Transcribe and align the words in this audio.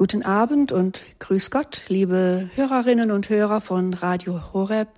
Guten 0.00 0.22
Abend 0.22 0.72
und 0.72 1.02
Grüß 1.18 1.50
Gott, 1.50 1.82
liebe 1.88 2.48
Hörerinnen 2.54 3.10
und 3.10 3.28
Hörer 3.28 3.60
von 3.60 3.92
Radio 3.92 4.54
Horeb. 4.54 4.88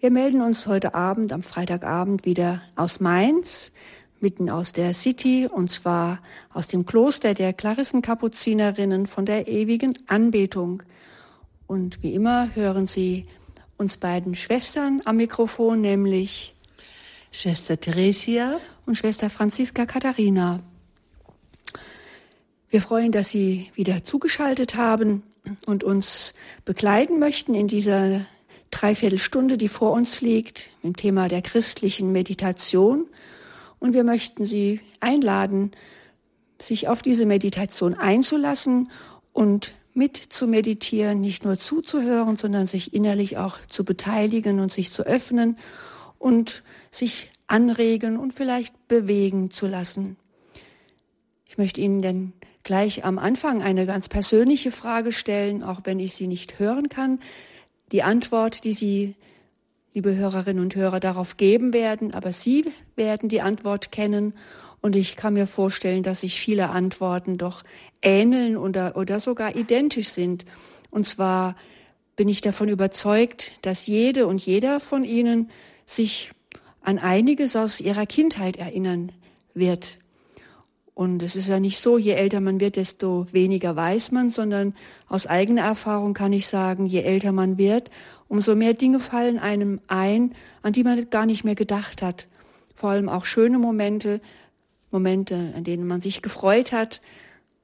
Wir 0.00 0.10
melden 0.10 0.40
uns 0.40 0.66
heute 0.66 0.94
Abend, 0.94 1.34
am 1.34 1.42
Freitagabend, 1.42 2.24
wieder 2.24 2.62
aus 2.74 2.98
Mainz, 2.98 3.72
mitten 4.20 4.48
aus 4.48 4.72
der 4.72 4.94
City, 4.94 5.50
und 5.52 5.70
zwar 5.70 6.18
aus 6.50 6.66
dem 6.66 6.86
Kloster 6.86 7.34
der 7.34 7.52
Klarissenkapuzinerinnen 7.52 9.06
von 9.06 9.26
der 9.26 9.48
ewigen 9.48 9.98
Anbetung. 10.06 10.82
Und 11.66 12.02
wie 12.02 12.14
immer 12.14 12.54
hören 12.54 12.86
Sie 12.86 13.26
uns 13.76 13.98
beiden 13.98 14.34
Schwestern 14.34 15.02
am 15.04 15.18
Mikrofon, 15.18 15.82
nämlich 15.82 16.54
Schwester 17.32 17.78
Theresia 17.78 18.60
und 18.86 18.96
Schwester 18.96 19.28
Franziska 19.28 19.84
Katharina. 19.84 20.60
Wir 22.72 22.80
freuen, 22.80 23.12
dass 23.12 23.28
Sie 23.28 23.70
wieder 23.74 24.02
zugeschaltet 24.02 24.76
haben 24.76 25.24
und 25.66 25.84
uns 25.84 26.32
begleiten 26.64 27.18
möchten 27.18 27.54
in 27.54 27.68
dieser 27.68 28.22
Dreiviertelstunde, 28.70 29.58
die 29.58 29.68
vor 29.68 29.92
uns 29.92 30.22
liegt, 30.22 30.70
im 30.82 30.96
Thema 30.96 31.28
der 31.28 31.42
christlichen 31.42 32.12
Meditation. 32.12 33.10
Und 33.78 33.92
wir 33.92 34.04
möchten 34.04 34.46
Sie 34.46 34.80
einladen, 35.00 35.72
sich 36.58 36.88
auf 36.88 37.02
diese 37.02 37.26
Meditation 37.26 37.92
einzulassen 37.92 38.90
und 39.34 39.74
mit 39.92 40.16
zu 40.16 40.46
meditieren, 40.46 41.20
nicht 41.20 41.44
nur 41.44 41.58
zuzuhören, 41.58 42.36
sondern 42.36 42.66
sich 42.66 42.94
innerlich 42.94 43.36
auch 43.36 43.58
zu 43.66 43.84
beteiligen 43.84 44.60
und 44.60 44.72
sich 44.72 44.92
zu 44.92 45.02
öffnen 45.02 45.58
und 46.18 46.62
sich 46.90 47.32
anregen 47.46 48.16
und 48.16 48.32
vielleicht 48.32 48.88
bewegen 48.88 49.50
zu 49.50 49.66
lassen. 49.66 50.16
Ich 51.44 51.58
möchte 51.58 51.82
Ihnen 51.82 52.00
denn 52.00 52.32
gleich 52.64 53.04
am 53.04 53.18
Anfang 53.18 53.62
eine 53.62 53.86
ganz 53.86 54.08
persönliche 54.08 54.70
Frage 54.70 55.12
stellen, 55.12 55.62
auch 55.62 55.80
wenn 55.84 56.00
ich 56.00 56.14
sie 56.14 56.26
nicht 56.26 56.58
hören 56.58 56.88
kann. 56.88 57.20
Die 57.92 58.02
Antwort, 58.02 58.64
die 58.64 58.72
Sie, 58.72 59.14
liebe 59.94 60.14
Hörerinnen 60.14 60.62
und 60.62 60.74
Hörer, 60.74 61.00
darauf 61.00 61.36
geben 61.36 61.72
werden, 61.72 62.14
aber 62.14 62.32
Sie 62.32 62.64
werden 62.96 63.28
die 63.28 63.42
Antwort 63.42 63.92
kennen. 63.92 64.34
Und 64.80 64.96
ich 64.96 65.16
kann 65.16 65.34
mir 65.34 65.46
vorstellen, 65.46 66.02
dass 66.02 66.20
sich 66.20 66.40
viele 66.40 66.70
Antworten 66.70 67.36
doch 67.36 67.62
ähneln 68.00 68.56
oder, 68.56 68.96
oder 68.96 69.20
sogar 69.20 69.56
identisch 69.56 70.08
sind. 70.08 70.44
Und 70.90 71.06
zwar 71.06 71.56
bin 72.16 72.28
ich 72.28 72.40
davon 72.40 72.68
überzeugt, 72.68 73.52
dass 73.62 73.86
jede 73.86 74.26
und 74.26 74.44
jeder 74.44 74.80
von 74.80 75.04
Ihnen 75.04 75.50
sich 75.86 76.32
an 76.82 76.98
einiges 76.98 77.56
aus 77.56 77.80
ihrer 77.80 78.06
Kindheit 78.06 78.56
erinnern 78.56 79.12
wird. 79.54 79.98
Und 80.94 81.22
es 81.22 81.36
ist 81.36 81.48
ja 81.48 81.58
nicht 81.58 81.78
so, 81.78 81.96
je 81.96 82.12
älter 82.12 82.40
man 82.40 82.60
wird, 82.60 82.76
desto 82.76 83.26
weniger 83.32 83.74
weiß 83.74 84.10
man, 84.12 84.28
sondern 84.28 84.74
aus 85.08 85.26
eigener 85.26 85.62
Erfahrung 85.62 86.12
kann 86.12 86.34
ich 86.34 86.46
sagen, 86.46 86.84
je 86.84 87.00
älter 87.00 87.32
man 87.32 87.56
wird, 87.56 87.90
umso 88.28 88.54
mehr 88.54 88.74
Dinge 88.74 89.00
fallen 89.00 89.38
einem 89.38 89.80
ein, 89.86 90.34
an 90.60 90.74
die 90.74 90.84
man 90.84 91.08
gar 91.08 91.24
nicht 91.24 91.44
mehr 91.44 91.54
gedacht 91.54 92.02
hat. 92.02 92.28
Vor 92.74 92.90
allem 92.90 93.08
auch 93.08 93.24
schöne 93.24 93.58
Momente, 93.58 94.20
Momente, 94.90 95.54
an 95.56 95.64
denen 95.64 95.86
man 95.86 96.02
sich 96.02 96.20
gefreut 96.20 96.72
hat, 96.72 97.00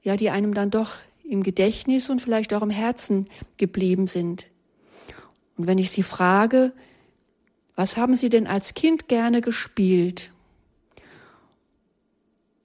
ja, 0.01 0.15
die 0.17 0.31
einem 0.31 0.55
dann 0.55 0.71
doch 0.71 0.95
im 1.23 1.43
Gedächtnis 1.43 2.09
und 2.09 2.21
vielleicht 2.21 2.53
auch 2.53 2.63
im 2.63 2.71
Herzen 2.71 3.27
geblieben 3.57 4.07
sind. 4.07 4.47
Und 5.55 5.67
wenn 5.67 5.77
ich 5.77 5.91
Sie 5.91 6.03
frage, 6.03 6.73
was 7.75 7.95
haben 7.95 8.15
Sie 8.15 8.29
denn 8.29 8.47
als 8.47 8.73
Kind 8.73 9.07
gerne 9.07 9.41
gespielt? 9.41 10.31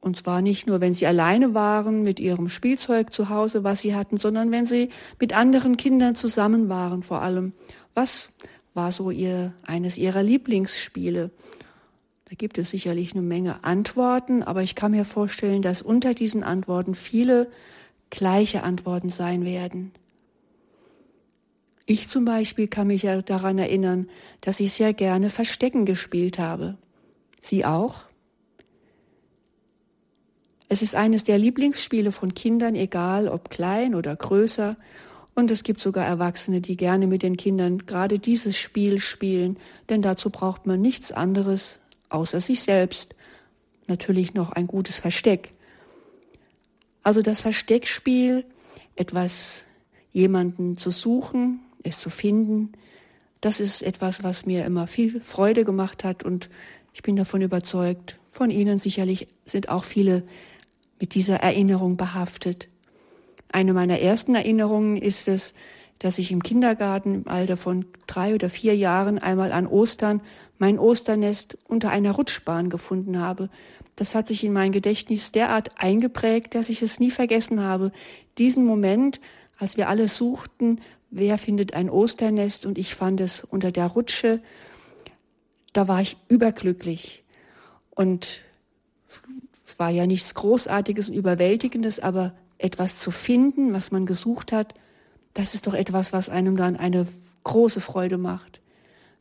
Und 0.04 0.18
zwar 0.18 0.42
nicht 0.42 0.66
nur, 0.66 0.82
wenn 0.82 0.92
sie 0.92 1.06
alleine 1.06 1.54
waren 1.54 2.02
mit 2.02 2.20
ihrem 2.20 2.50
Spielzeug 2.50 3.10
zu 3.10 3.30
Hause, 3.30 3.64
was 3.64 3.80
sie 3.80 3.94
hatten, 3.94 4.18
sondern 4.18 4.50
wenn 4.50 4.66
sie 4.66 4.90
mit 5.18 5.34
anderen 5.34 5.78
Kindern 5.78 6.14
zusammen 6.14 6.68
waren 6.68 7.02
vor 7.02 7.22
allem. 7.22 7.54
Was 7.94 8.28
war 8.74 8.92
so 8.92 9.10
ihr, 9.10 9.54
eines 9.62 9.96
ihrer 9.96 10.22
Lieblingsspiele? 10.22 11.30
Da 12.28 12.36
gibt 12.36 12.58
es 12.58 12.68
sicherlich 12.68 13.14
eine 13.14 13.22
Menge 13.22 13.64
Antworten, 13.64 14.42
aber 14.42 14.62
ich 14.62 14.74
kann 14.74 14.90
mir 14.90 15.06
vorstellen, 15.06 15.62
dass 15.62 15.80
unter 15.80 16.12
diesen 16.12 16.42
Antworten 16.42 16.94
viele 16.94 17.48
gleiche 18.10 18.62
Antworten 18.62 19.08
sein 19.08 19.46
werden. 19.46 19.90
Ich 21.86 22.10
zum 22.10 22.26
Beispiel 22.26 22.68
kann 22.68 22.88
mich 22.88 23.04
ja 23.04 23.22
daran 23.22 23.56
erinnern, 23.56 24.10
dass 24.42 24.60
ich 24.60 24.74
sehr 24.74 24.92
gerne 24.92 25.30
Verstecken 25.30 25.86
gespielt 25.86 26.38
habe. 26.38 26.76
Sie 27.40 27.64
auch? 27.64 28.04
Es 30.68 30.82
ist 30.82 30.94
eines 30.94 31.24
der 31.24 31.38
Lieblingsspiele 31.38 32.12
von 32.12 32.34
Kindern, 32.34 32.74
egal 32.74 33.28
ob 33.28 33.50
klein 33.50 33.94
oder 33.94 34.14
größer. 34.16 34.76
Und 35.34 35.50
es 35.50 35.62
gibt 35.62 35.80
sogar 35.80 36.06
Erwachsene, 36.06 36.60
die 36.60 36.76
gerne 36.76 37.06
mit 37.06 37.22
den 37.22 37.36
Kindern 37.36 37.78
gerade 37.86 38.18
dieses 38.18 38.56
Spiel 38.56 39.00
spielen, 39.00 39.58
denn 39.88 40.00
dazu 40.00 40.30
braucht 40.30 40.66
man 40.66 40.80
nichts 40.80 41.12
anderes 41.12 41.80
außer 42.08 42.40
sich 42.40 42.62
selbst. 42.62 43.14
Natürlich 43.88 44.34
noch 44.34 44.52
ein 44.52 44.66
gutes 44.66 44.98
Versteck. 44.98 45.52
Also 47.02 47.20
das 47.20 47.40
Versteckspiel, 47.40 48.44
etwas 48.96 49.66
jemanden 50.12 50.78
zu 50.78 50.90
suchen, 50.90 51.60
es 51.82 51.98
zu 51.98 52.08
finden, 52.08 52.72
das 53.40 53.60
ist 53.60 53.82
etwas, 53.82 54.22
was 54.22 54.46
mir 54.46 54.64
immer 54.64 54.86
viel 54.86 55.20
Freude 55.20 55.64
gemacht 55.64 56.02
hat 56.02 56.22
und 56.22 56.48
ich 56.94 57.02
bin 57.02 57.16
davon 57.16 57.42
überzeugt, 57.42 58.18
von 58.30 58.50
Ihnen 58.50 58.78
sicherlich 58.78 59.26
sind 59.44 59.68
auch 59.68 59.84
viele 59.84 60.22
mit 61.00 61.14
dieser 61.14 61.36
Erinnerung 61.36 61.96
behaftet. 61.96 62.68
Eine 63.52 63.72
meiner 63.72 64.00
ersten 64.00 64.34
Erinnerungen 64.34 64.96
ist 64.96 65.28
es, 65.28 65.54
dass 65.98 66.18
ich 66.18 66.32
im 66.32 66.42
Kindergarten 66.42 67.14
im 67.14 67.28
Alter 67.28 67.56
von 67.56 67.86
drei 68.06 68.34
oder 68.34 68.50
vier 68.50 68.76
Jahren 68.76 69.18
einmal 69.18 69.52
an 69.52 69.66
Ostern 69.66 70.22
mein 70.58 70.78
Osternest 70.78 71.56
unter 71.68 71.90
einer 71.90 72.12
Rutschbahn 72.12 72.68
gefunden 72.68 73.18
habe. 73.20 73.48
Das 73.96 74.14
hat 74.14 74.26
sich 74.26 74.44
in 74.44 74.52
mein 74.52 74.72
Gedächtnis 74.72 75.32
derart 75.32 75.70
eingeprägt, 75.80 76.54
dass 76.54 76.68
ich 76.68 76.82
es 76.82 76.98
nie 76.98 77.10
vergessen 77.10 77.62
habe. 77.62 77.92
Diesen 78.38 78.64
Moment, 78.64 79.20
als 79.58 79.76
wir 79.76 79.88
alle 79.88 80.08
suchten, 80.08 80.80
wer 81.10 81.38
findet 81.38 81.74
ein 81.74 81.88
Osternest 81.88 82.66
und 82.66 82.76
ich 82.76 82.94
fand 82.94 83.20
es 83.20 83.44
unter 83.44 83.70
der 83.70 83.86
Rutsche, 83.86 84.40
da 85.72 85.86
war 85.86 86.02
ich 86.02 86.16
überglücklich. 86.28 87.24
Und 87.90 88.40
war 89.78 89.90
ja 89.90 90.06
nichts 90.06 90.34
Großartiges 90.34 91.08
und 91.08 91.14
Überwältigendes, 91.14 92.00
aber 92.00 92.34
etwas 92.58 92.96
zu 92.96 93.10
finden, 93.10 93.72
was 93.72 93.90
man 93.90 94.06
gesucht 94.06 94.52
hat, 94.52 94.74
das 95.34 95.54
ist 95.54 95.66
doch 95.66 95.74
etwas, 95.74 96.12
was 96.12 96.28
einem 96.28 96.56
dann 96.56 96.76
eine 96.76 97.06
große 97.42 97.80
Freude 97.80 98.18
macht. 98.18 98.60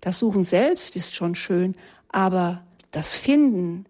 Das 0.02 0.20
Suchen 0.20 0.44
selbst 0.44 0.96
ist 0.96 1.16
schon 1.16 1.36
schön, 1.36 1.76
aber 2.10 2.64
das 2.92 3.14
Finden, 3.14 3.86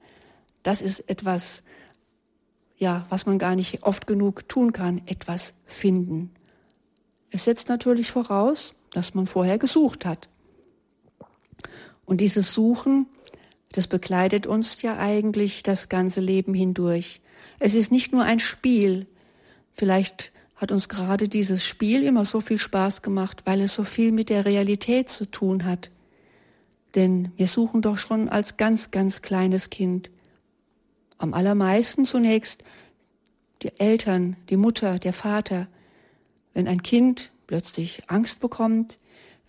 das 0.64 0.82
ist 0.82 1.10
etwas, 1.10 1.64
ja, 2.78 3.06
was 3.10 3.26
man 3.26 3.38
gar 3.38 3.56
nicht 3.56 3.84
oft 3.84 4.08
genug 4.08 4.48
tun 4.48 4.72
kann, 4.72 5.02
etwas 5.06 5.54
finden. 5.66 6.32
Es 7.30 7.44
setzt 7.46 7.68
natürlich 7.68 8.12
voraus, 8.12 8.76
dass 8.92 9.14
man 9.14 9.26
vorher 9.26 9.58
gesucht 9.58 10.06
hat. 10.06 10.30
Und 12.06 12.22
dieses 12.22 12.52
Suchen, 12.54 13.08
das 13.74 13.88
begleitet 13.88 14.48
uns 14.48 14.82
ja 14.82 14.98
eigentlich 14.98 15.64
das 15.64 15.90
ganze 15.90 16.22
Leben 16.22 16.54
hindurch. 16.54 17.22
Es 17.60 17.76
ist 17.76 17.92
nicht 17.92 18.14
nur 18.14 18.24
ein 18.24 18.40
Spiel. 18.40 19.08
Vielleicht 19.74 20.32
hat 20.56 20.72
uns 20.72 20.88
gerade 20.88 21.28
dieses 21.28 21.66
Spiel 21.66 22.04
immer 22.04 22.24
so 22.24 22.40
viel 22.40 22.60
Spaß 22.60 23.02
gemacht, 23.02 23.42
weil 23.46 23.62
es 23.62 23.74
so 23.74 23.84
viel 23.84 24.12
mit 24.12 24.30
der 24.30 24.46
Realität 24.46 25.10
zu 25.10 25.30
tun 25.30 25.66
hat. 25.66 25.90
Denn 26.96 27.32
wir 27.36 27.48
suchen 27.48 27.82
doch 27.82 27.98
schon 27.98 28.30
als 28.30 28.58
ganz, 28.58 28.92
ganz 28.92 29.24
kleines 29.24 29.72
Kind. 29.72 30.12
Am 31.18 31.34
allermeisten 31.34 32.06
zunächst 32.06 32.64
die 33.64 33.72
Eltern, 33.80 34.36
die 34.50 34.58
Mutter, 34.58 35.00
der 35.00 35.14
Vater. 35.14 35.68
Wenn 36.54 36.68
ein 36.68 36.84
Kind 36.84 37.32
plötzlich 37.48 38.04
Angst 38.08 38.40
bekommt, 38.40 39.00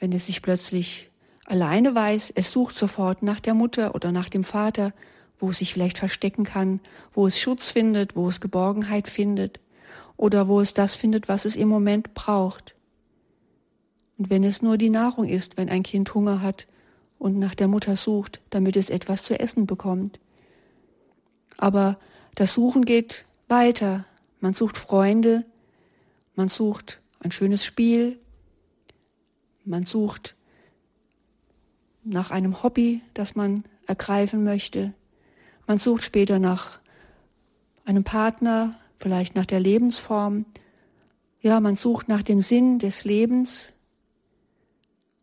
wenn 0.00 0.12
es 0.12 0.26
sich 0.26 0.40
plötzlich 0.40 1.10
alleine 1.44 1.94
weiß, 1.94 2.32
es 2.34 2.50
sucht 2.50 2.76
sofort 2.76 3.22
nach 3.22 3.40
der 3.40 3.54
Mutter 3.54 3.94
oder 3.94 4.12
nach 4.12 4.28
dem 4.28 4.44
Vater, 4.44 4.92
wo 5.38 5.50
es 5.50 5.58
sich 5.58 5.72
vielleicht 5.72 5.98
verstecken 5.98 6.44
kann, 6.44 6.80
wo 7.12 7.26
es 7.26 7.38
Schutz 7.38 7.70
findet, 7.70 8.16
wo 8.16 8.28
es 8.28 8.40
Geborgenheit 8.40 9.08
findet 9.08 9.60
oder 10.16 10.48
wo 10.48 10.60
es 10.60 10.74
das 10.74 10.94
findet, 10.94 11.28
was 11.28 11.44
es 11.44 11.56
im 11.56 11.68
Moment 11.68 12.14
braucht. 12.14 12.74
Und 14.16 14.30
wenn 14.30 14.44
es 14.44 14.62
nur 14.62 14.78
die 14.78 14.90
Nahrung 14.90 15.28
ist, 15.28 15.56
wenn 15.56 15.68
ein 15.68 15.82
Kind 15.82 16.14
Hunger 16.14 16.40
hat 16.40 16.66
und 17.18 17.38
nach 17.38 17.54
der 17.54 17.68
Mutter 17.68 17.96
sucht, 17.96 18.40
damit 18.50 18.76
es 18.76 18.90
etwas 18.90 19.22
zu 19.22 19.38
essen 19.38 19.66
bekommt. 19.66 20.20
Aber 21.58 21.98
das 22.34 22.54
Suchen 22.54 22.84
geht 22.84 23.24
weiter. 23.48 24.04
Man 24.40 24.54
sucht 24.54 24.78
Freunde, 24.78 25.44
man 26.36 26.48
sucht 26.48 27.00
ein 27.20 27.30
schönes 27.30 27.64
Spiel, 27.64 28.18
man 29.64 29.84
sucht 29.84 30.34
nach 32.04 32.30
einem 32.30 32.62
Hobby, 32.62 33.00
das 33.14 33.34
man 33.34 33.64
ergreifen 33.86 34.44
möchte. 34.44 34.92
Man 35.66 35.78
sucht 35.78 36.04
später 36.04 36.38
nach 36.38 36.80
einem 37.84 38.04
Partner, 38.04 38.76
vielleicht 38.96 39.34
nach 39.34 39.46
der 39.46 39.60
Lebensform. 39.60 40.44
Ja, 41.40 41.60
man 41.60 41.76
sucht 41.76 42.08
nach 42.08 42.22
dem 42.22 42.40
Sinn 42.40 42.78
des 42.78 43.04
Lebens 43.04 43.74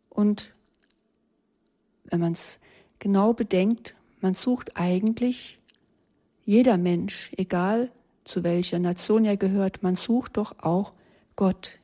und 0.09 0.53
wenn 2.03 2.19
man 2.19 2.33
es 2.33 2.59
genau 2.99 3.33
bedenkt, 3.33 3.95
man 4.19 4.33
sucht 4.33 4.77
eigentlich 4.77 5.59
jeder 6.45 6.77
Mensch, 6.77 7.31
egal 7.37 7.89
zu 8.25 8.43
welcher 8.43 8.77
Nation 8.77 9.25
er 9.25 9.37
gehört, 9.37 9.81
man 9.83 9.95
sucht 9.95 10.37
doch 10.37 10.59
auch 10.59 10.93
Gott. 11.35 11.79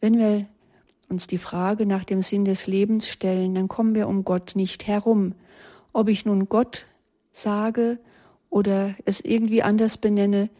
Wenn 0.00 0.18
wir 0.18 0.46
uns 1.14 1.28
die 1.28 1.38
Frage 1.38 1.86
nach 1.86 2.02
dem 2.02 2.22
Sinn 2.22 2.44
des 2.44 2.66
Lebens 2.66 3.08
stellen, 3.08 3.54
dann 3.54 3.68
kommen 3.68 3.94
wir 3.94 4.08
um 4.08 4.24
Gott 4.24 4.56
nicht 4.56 4.88
herum. 4.88 5.34
Ob 5.92 6.08
ich 6.08 6.26
nun 6.26 6.48
Gott 6.48 6.86
sage 7.32 8.00
oder 8.50 8.96
es 9.04 9.20
irgendwie 9.20 9.62
anders 9.62 9.96
benenne, 9.96 10.50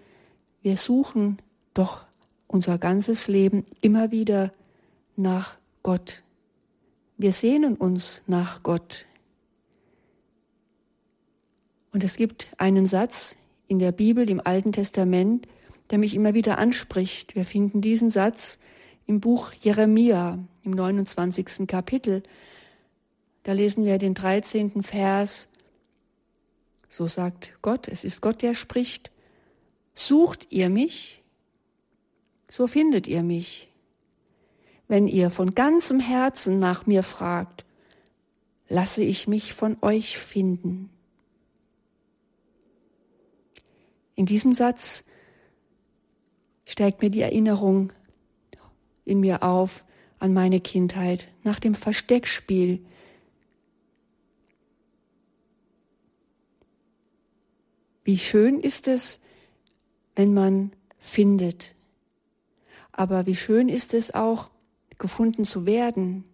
wir 0.63 0.77
suchen 0.77 1.39
doch 1.75 2.05
unser 2.47 2.79
ganzes 2.79 3.27
Leben 3.27 3.65
immer 3.81 4.13
wieder 4.13 4.53
nach 5.17 5.59
Gott. 5.83 6.23
Wir 7.19 7.33
sehnen 7.33 7.75
uns 7.75 8.23
nach 8.29 8.63
Gott. 8.63 9.07
Und 11.93 12.05
es 12.05 12.17
gibt 12.17 12.47
einen 12.59 12.87
Satz 12.87 13.37
in 13.67 13.81
der 13.81 13.91
Bibel, 13.91 14.31
im 14.31 14.41
Alten 14.45 14.71
Testament, 14.71 15.49
der 15.91 15.99
mich 15.99 16.15
immer 16.15 16.33
wieder 16.33 16.59
anspricht. 16.59 17.35
Wir 17.35 17.45
finden 17.45 17.81
diesen 17.81 18.09
Satz 18.09 18.61
im 19.07 19.21
Buch 19.21 19.53
Jeremia 19.53 20.39
im 20.63 20.71
29. 20.71 21.67
Kapitel. 21.67 22.23
Da 23.43 23.53
lesen 23.53 23.85
wir 23.85 23.99
den 23.99 24.15
13. 24.15 24.83
Vers. 24.83 25.49
So 26.89 27.07
sagt 27.07 27.53
Gott, 27.61 27.89
es 27.89 28.05
ist 28.05 28.21
Gott, 28.21 28.43
der 28.43 28.55
spricht. 28.55 29.11
Sucht 29.95 30.49
ihr 30.51 30.71
mich, 30.71 31.23
so 32.49 32.67
findet 32.67 33.07
ihr 33.07 33.23
mich. 33.23 33.69
Wenn 34.89 35.07
ihr 35.07 35.31
von 35.31 35.53
ganzem 35.53 36.01
Herzen 36.01 36.59
nach 36.59 36.87
mir 36.87 37.03
fragt, 37.03 37.65
lasse 38.69 39.03
ich 39.03 39.29
mich 39.29 39.53
von 39.53 39.77
euch 39.83 40.19
finden. 40.19 40.91
In 44.15 44.27
diesem 44.27 44.55
Satz 44.55 45.05
steigt 46.65 47.03
mir 47.03 47.11
die 47.11 47.21
Erinnerung 47.21 47.93
in 49.05 49.21
mir 49.21 49.43
auf 49.43 49.85
an 50.19 50.33
meine 50.33 50.61
Kindheit, 50.61 51.29
nach 51.43 51.61
dem 51.61 51.75
Versteckspiel. 51.75 52.85
Wie 58.05 58.19
schön 58.19 58.61
ist 58.61 58.89
es, 58.89 59.21
wenn 60.15 60.33
man 60.33 60.73
findet. 60.99 61.75
Aber 62.93 63.27
wie 63.27 63.35
schön 63.35 63.69
ist 63.69 63.93
es 63.93 64.15
auch, 64.15 64.51
gefunden 64.99 65.45
zu 65.45 65.67
werden. 65.67 66.25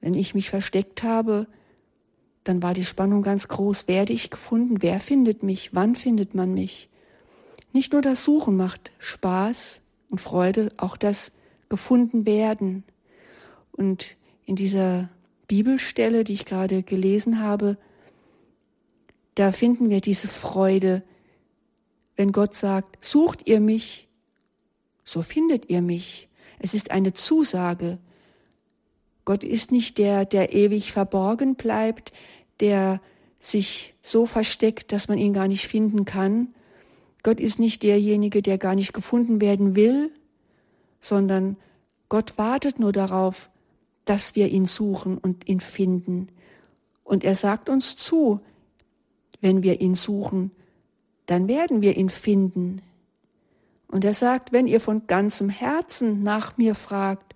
Wenn 0.00 0.14
ich 0.14 0.34
mich 0.34 0.50
versteckt 0.50 1.02
habe, 1.02 1.46
dann 2.44 2.62
war 2.62 2.74
die 2.74 2.84
Spannung 2.84 3.22
ganz 3.22 3.48
groß. 3.48 3.88
Werde 3.88 4.12
ich 4.12 4.30
gefunden? 4.30 4.82
Wer 4.82 5.00
findet 5.00 5.42
mich? 5.42 5.74
Wann 5.74 5.96
findet 5.96 6.34
man 6.34 6.54
mich? 6.54 6.88
Nicht 7.72 7.92
nur 7.92 8.02
das 8.02 8.24
Suchen 8.24 8.56
macht 8.56 8.92
Spaß 8.98 9.80
und 10.10 10.20
Freude, 10.20 10.70
auch 10.76 10.96
das 10.96 11.32
gefunden 11.68 12.26
werden. 12.26 12.84
Und 13.72 14.16
in 14.44 14.56
dieser 14.56 15.10
Bibelstelle, 15.46 16.24
die 16.24 16.34
ich 16.34 16.44
gerade 16.44 16.82
gelesen 16.82 17.40
habe, 17.40 17.78
da 19.34 19.52
finden 19.52 19.88
wir 19.90 20.00
diese 20.00 20.28
Freude, 20.28 21.02
wenn 22.16 22.32
Gott 22.32 22.54
sagt, 22.54 23.04
sucht 23.04 23.48
ihr 23.48 23.60
mich, 23.60 24.08
so 25.04 25.22
findet 25.22 25.70
ihr 25.70 25.80
mich. 25.80 26.28
Es 26.58 26.74
ist 26.74 26.90
eine 26.90 27.14
Zusage. 27.14 27.98
Gott 29.24 29.44
ist 29.44 29.70
nicht 29.70 29.98
der, 29.98 30.24
der 30.24 30.52
ewig 30.52 30.92
verborgen 30.92 31.54
bleibt, 31.54 32.12
der 32.60 33.00
sich 33.38 33.94
so 34.02 34.26
versteckt, 34.26 34.92
dass 34.92 35.08
man 35.08 35.18
ihn 35.18 35.32
gar 35.32 35.48
nicht 35.48 35.68
finden 35.68 36.04
kann. 36.04 36.54
Gott 37.22 37.38
ist 37.38 37.58
nicht 37.58 37.82
derjenige, 37.82 38.42
der 38.42 38.58
gar 38.58 38.74
nicht 38.74 38.92
gefunden 38.92 39.40
werden 39.40 39.76
will, 39.76 40.10
sondern 41.00 41.56
Gott 42.08 42.38
wartet 42.38 42.78
nur 42.78 42.92
darauf, 42.92 43.50
dass 44.04 44.34
wir 44.34 44.48
ihn 44.48 44.64
suchen 44.64 45.18
und 45.18 45.48
ihn 45.48 45.60
finden. 45.60 46.28
Und 47.04 47.24
er 47.24 47.34
sagt 47.34 47.68
uns 47.68 47.96
zu, 47.96 48.40
wenn 49.40 49.62
wir 49.62 49.80
ihn 49.80 49.94
suchen, 49.94 50.50
dann 51.26 51.46
werden 51.48 51.82
wir 51.82 51.96
ihn 51.96 52.08
finden. 52.08 52.80
Und 53.88 54.04
er 54.04 54.14
sagt, 54.14 54.52
wenn 54.52 54.66
ihr 54.66 54.80
von 54.80 55.06
ganzem 55.06 55.48
Herzen 55.48 56.22
nach 56.22 56.56
mir 56.56 56.74
fragt, 56.74 57.34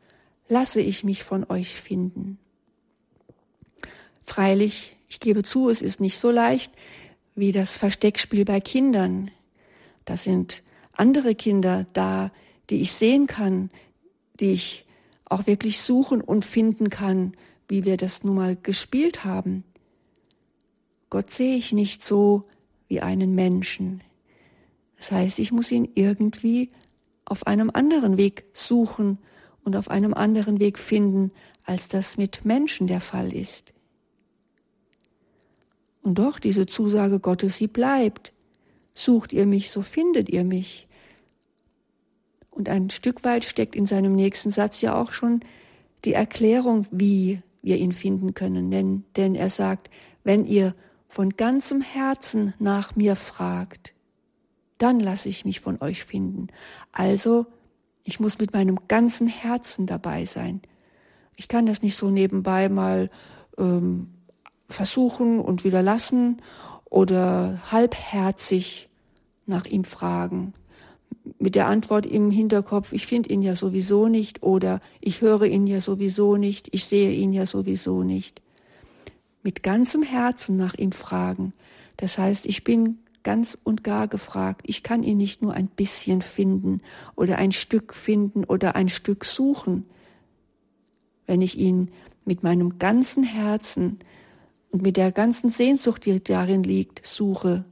lasse 0.48 0.80
ich 0.80 1.04
mich 1.04 1.24
von 1.24 1.44
euch 1.48 1.74
finden. 1.74 2.38
Freilich, 4.22 4.96
ich 5.08 5.20
gebe 5.20 5.42
zu, 5.42 5.68
es 5.68 5.82
ist 5.82 6.00
nicht 6.00 6.18
so 6.18 6.30
leicht 6.30 6.72
wie 7.34 7.52
das 7.52 7.76
Versteckspiel 7.76 8.44
bei 8.44 8.60
Kindern. 8.60 9.30
Da 10.04 10.16
sind 10.16 10.62
andere 10.92 11.34
Kinder 11.34 11.86
da, 11.92 12.30
die 12.72 12.80
ich 12.80 12.92
sehen 12.92 13.26
kann, 13.26 13.70
die 14.40 14.54
ich 14.54 14.86
auch 15.26 15.46
wirklich 15.46 15.82
suchen 15.82 16.22
und 16.22 16.42
finden 16.42 16.88
kann, 16.88 17.34
wie 17.68 17.84
wir 17.84 17.98
das 17.98 18.24
nun 18.24 18.36
mal 18.36 18.56
gespielt 18.56 19.26
haben. 19.26 19.62
Gott 21.10 21.30
sehe 21.30 21.54
ich 21.54 21.74
nicht 21.74 22.02
so 22.02 22.44
wie 22.88 23.02
einen 23.02 23.34
Menschen. 23.34 24.02
Das 24.96 25.12
heißt, 25.12 25.38
ich 25.38 25.52
muss 25.52 25.70
ihn 25.70 25.86
irgendwie 25.94 26.70
auf 27.26 27.46
einem 27.46 27.70
anderen 27.74 28.16
Weg 28.16 28.44
suchen 28.54 29.18
und 29.64 29.76
auf 29.76 29.90
einem 29.90 30.14
anderen 30.14 30.58
Weg 30.58 30.78
finden, 30.78 31.30
als 31.64 31.88
das 31.88 32.16
mit 32.16 32.46
Menschen 32.46 32.86
der 32.86 33.02
Fall 33.02 33.34
ist. 33.34 33.74
Und 36.00 36.14
doch 36.14 36.38
diese 36.38 36.64
Zusage 36.64 37.20
Gottes, 37.20 37.58
sie 37.58 37.66
bleibt. 37.66 38.32
Sucht 38.94 39.34
ihr 39.34 39.44
mich, 39.44 39.70
so 39.70 39.82
findet 39.82 40.30
ihr 40.30 40.44
mich. 40.44 40.88
Und 42.52 42.68
ein 42.68 42.90
Stück 42.90 43.24
weit 43.24 43.44
steckt 43.44 43.74
in 43.74 43.86
seinem 43.86 44.14
nächsten 44.14 44.50
Satz 44.50 44.82
ja 44.82 44.94
auch 44.94 45.12
schon 45.12 45.40
die 46.04 46.12
Erklärung, 46.12 46.86
wie 46.90 47.40
wir 47.62 47.78
ihn 47.78 47.92
finden 47.92 48.34
können. 48.34 48.70
Denn, 48.70 49.04
denn 49.16 49.34
er 49.34 49.50
sagt, 49.50 49.88
wenn 50.22 50.44
ihr 50.44 50.74
von 51.08 51.30
ganzem 51.30 51.80
Herzen 51.80 52.54
nach 52.58 52.94
mir 52.94 53.16
fragt, 53.16 53.94
dann 54.76 55.00
lasse 55.00 55.28
ich 55.28 55.44
mich 55.44 55.60
von 55.60 55.80
euch 55.80 56.04
finden. 56.04 56.48
Also, 56.92 57.46
ich 58.04 58.20
muss 58.20 58.38
mit 58.38 58.52
meinem 58.52 58.78
ganzen 58.86 59.28
Herzen 59.28 59.86
dabei 59.86 60.26
sein. 60.26 60.60
Ich 61.36 61.48
kann 61.48 61.66
das 61.66 61.82
nicht 61.82 61.96
so 61.96 62.10
nebenbei 62.10 62.68
mal 62.68 63.10
ähm, 63.56 64.12
versuchen 64.68 65.40
und 65.40 65.64
wieder 65.64 65.82
lassen 65.82 66.42
oder 66.84 67.62
halbherzig 67.70 68.90
nach 69.46 69.64
ihm 69.64 69.84
fragen 69.84 70.52
mit 71.38 71.54
der 71.54 71.66
Antwort 71.66 72.06
im 72.06 72.30
Hinterkopf, 72.30 72.92
ich 72.92 73.06
finde 73.06 73.30
ihn 73.30 73.42
ja 73.42 73.56
sowieso 73.56 74.08
nicht 74.08 74.42
oder 74.42 74.80
ich 75.00 75.20
höre 75.20 75.44
ihn 75.44 75.66
ja 75.66 75.80
sowieso 75.80 76.36
nicht, 76.36 76.68
ich 76.72 76.84
sehe 76.84 77.12
ihn 77.12 77.32
ja 77.32 77.46
sowieso 77.46 78.02
nicht. 78.02 78.42
Mit 79.42 79.62
ganzem 79.62 80.02
Herzen 80.02 80.56
nach 80.56 80.74
ihm 80.74 80.92
fragen. 80.92 81.52
Das 81.96 82.18
heißt, 82.18 82.46
ich 82.46 82.64
bin 82.64 82.98
ganz 83.22 83.58
und 83.62 83.84
gar 83.84 84.08
gefragt. 84.08 84.62
Ich 84.66 84.82
kann 84.82 85.02
ihn 85.02 85.18
nicht 85.18 85.42
nur 85.42 85.54
ein 85.54 85.68
bisschen 85.68 86.22
finden 86.22 86.80
oder 87.16 87.38
ein 87.38 87.52
Stück 87.52 87.94
finden 87.94 88.44
oder 88.44 88.76
ein 88.76 88.88
Stück 88.88 89.24
suchen. 89.24 89.86
Wenn 91.26 91.40
ich 91.40 91.58
ihn 91.58 91.90
mit 92.24 92.42
meinem 92.42 92.78
ganzen 92.78 93.24
Herzen 93.24 93.98
und 94.70 94.82
mit 94.82 94.96
der 94.96 95.12
ganzen 95.12 95.50
Sehnsucht, 95.50 96.06
die 96.06 96.22
darin 96.22 96.62
liegt, 96.62 97.06
suche, 97.06 97.64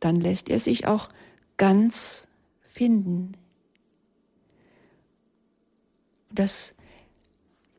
dann 0.00 0.16
lässt 0.16 0.48
er 0.48 0.58
sich 0.58 0.86
auch 0.86 1.08
ganz 1.56 2.26
finden. 2.70 3.32
Das 6.32 6.74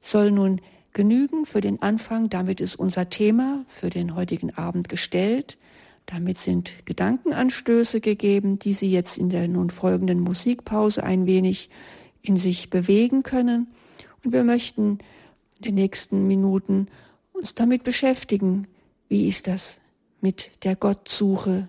soll 0.01 0.31
nun 0.31 0.62
genügen 0.93 1.45
für 1.45 1.62
den 1.62 1.81
Anfang. 1.81 2.29
Damit 2.29 2.62
ist 2.62 2.75
unser 2.75 3.10
Thema 3.10 3.65
für 3.69 3.89
den 3.89 4.15
heutigen 4.15 4.53
Abend 4.53 4.89
gestellt. 4.89 5.57
Damit 6.05 6.38
sind 6.38 6.74
Gedankenanstöße 6.86 8.01
gegeben, 8.01 8.60
die 8.60 8.74
Sie 8.74 8.91
jetzt 8.91 9.17
in 9.17 9.29
der 9.29 9.48
nun 9.48 9.69
folgenden 9.69 10.19
Musikpause 10.19 11.03
ein 11.03 11.25
wenig 11.25 11.69
in 12.21 12.36
sich 12.36 12.69
bewegen 12.69 13.24
können. 13.24 13.67
Und 14.24 14.33
wir 14.33 14.43
möchten 14.43 15.00
in 15.57 15.62
den 15.62 15.75
nächsten 15.75 16.27
Minuten 16.27 16.88
uns 17.31 17.55
damit 17.55 17.83
beschäftigen, 17.83 18.67
wie 19.07 19.27
ist 19.27 19.48
das 19.48 19.79
mit 20.19 20.51
der 20.63 20.75
Gottsuche, 20.75 21.67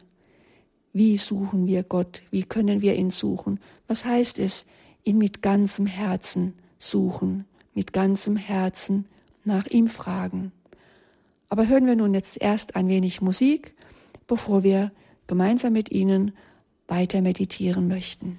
wie 0.93 1.17
suchen 1.17 1.67
wir 1.67 1.83
Gott? 1.83 2.23
Wie 2.31 2.43
können 2.43 2.83
wir 2.83 2.95
ihn 2.97 3.11
suchen? 3.11 3.61
Was 3.89 4.05
heißt 4.05 4.39
es, 4.39 4.67
ihn 5.05 5.19
mit 5.19 5.43
ganzem 5.43 5.87
Herzen 5.87 6.55
suchen, 6.79 7.47
mit 7.75 7.93
ganzem 7.93 8.37
Herzen 8.37 9.07
nach 9.45 9.67
ihm 9.67 9.89
fragen? 9.89 10.53
Aber 11.49 11.69
hören 11.69 11.87
wir 11.87 11.97
nun 11.97 12.15
jetzt 12.15 12.41
erst 12.41 12.77
ein 12.77 12.89
wenig 12.89 13.21
Musik, 13.21 13.75
bevor 14.27 14.63
wir 14.63 14.93
gemeinsam 15.27 15.73
mit 15.73 15.91
Ihnen 15.91 16.33
weiter 16.89 17.23
meditieren 17.23 17.89
möchten. 17.89 18.39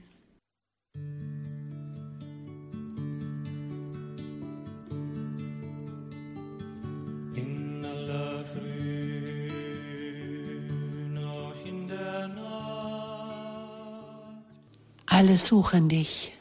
Alle 15.24 15.38
suchen 15.38 15.88
dich. 15.88 16.34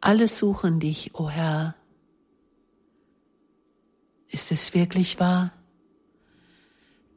Alle 0.00 0.26
suchen 0.28 0.80
dich, 0.80 1.14
o 1.14 1.24
oh 1.24 1.28
Herr. 1.28 1.74
Ist 4.28 4.50
es 4.50 4.72
wirklich 4.72 5.20
wahr, 5.20 5.52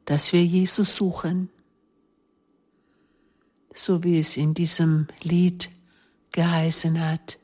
dass 0.04 0.34
wir 0.34 0.44
Jesus 0.44 0.96
suchen, 0.96 1.48
so 3.72 4.04
wie 4.04 4.18
es 4.18 4.36
in 4.36 4.52
diesem 4.52 5.08
Lied 5.22 5.70
geheißen 6.32 7.00
hat? 7.00 7.38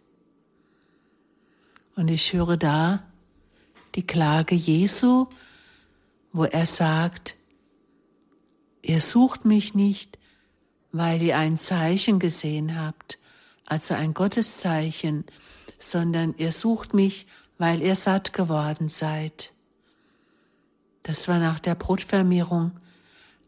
Und 1.97 2.09
ich 2.09 2.35
höre 2.35 2.59
da 2.59 3.03
die 3.95 4.07
Klage 4.07 4.55
Jesu, 4.55 5.27
wo 6.35 6.45
er 6.45 6.67
sagt, 6.67 7.37
ihr 8.83 9.01
sucht 9.01 9.47
mich 9.47 9.75
nicht, 9.75 10.20
weil 10.93 11.23
ihr 11.23 11.39
ein 11.39 11.57
Zeichen 11.57 12.19
gesehen 12.19 12.81
habt, 12.81 13.19
also 13.65 13.95
ein 13.95 14.15
Gotteszeichen, 14.15 15.25
sondern 15.79 16.35
ihr 16.37 16.53
sucht 16.53 16.95
mich, 16.95 17.27
weil 17.59 17.83
ihr 17.83 17.95
satt 17.95 18.33
geworden 18.33 18.89
seid. 18.89 19.53
Das 21.03 21.29
war 21.29 21.39
nach 21.39 21.59
der 21.59 21.75
Brotvermehrung, 21.75 22.73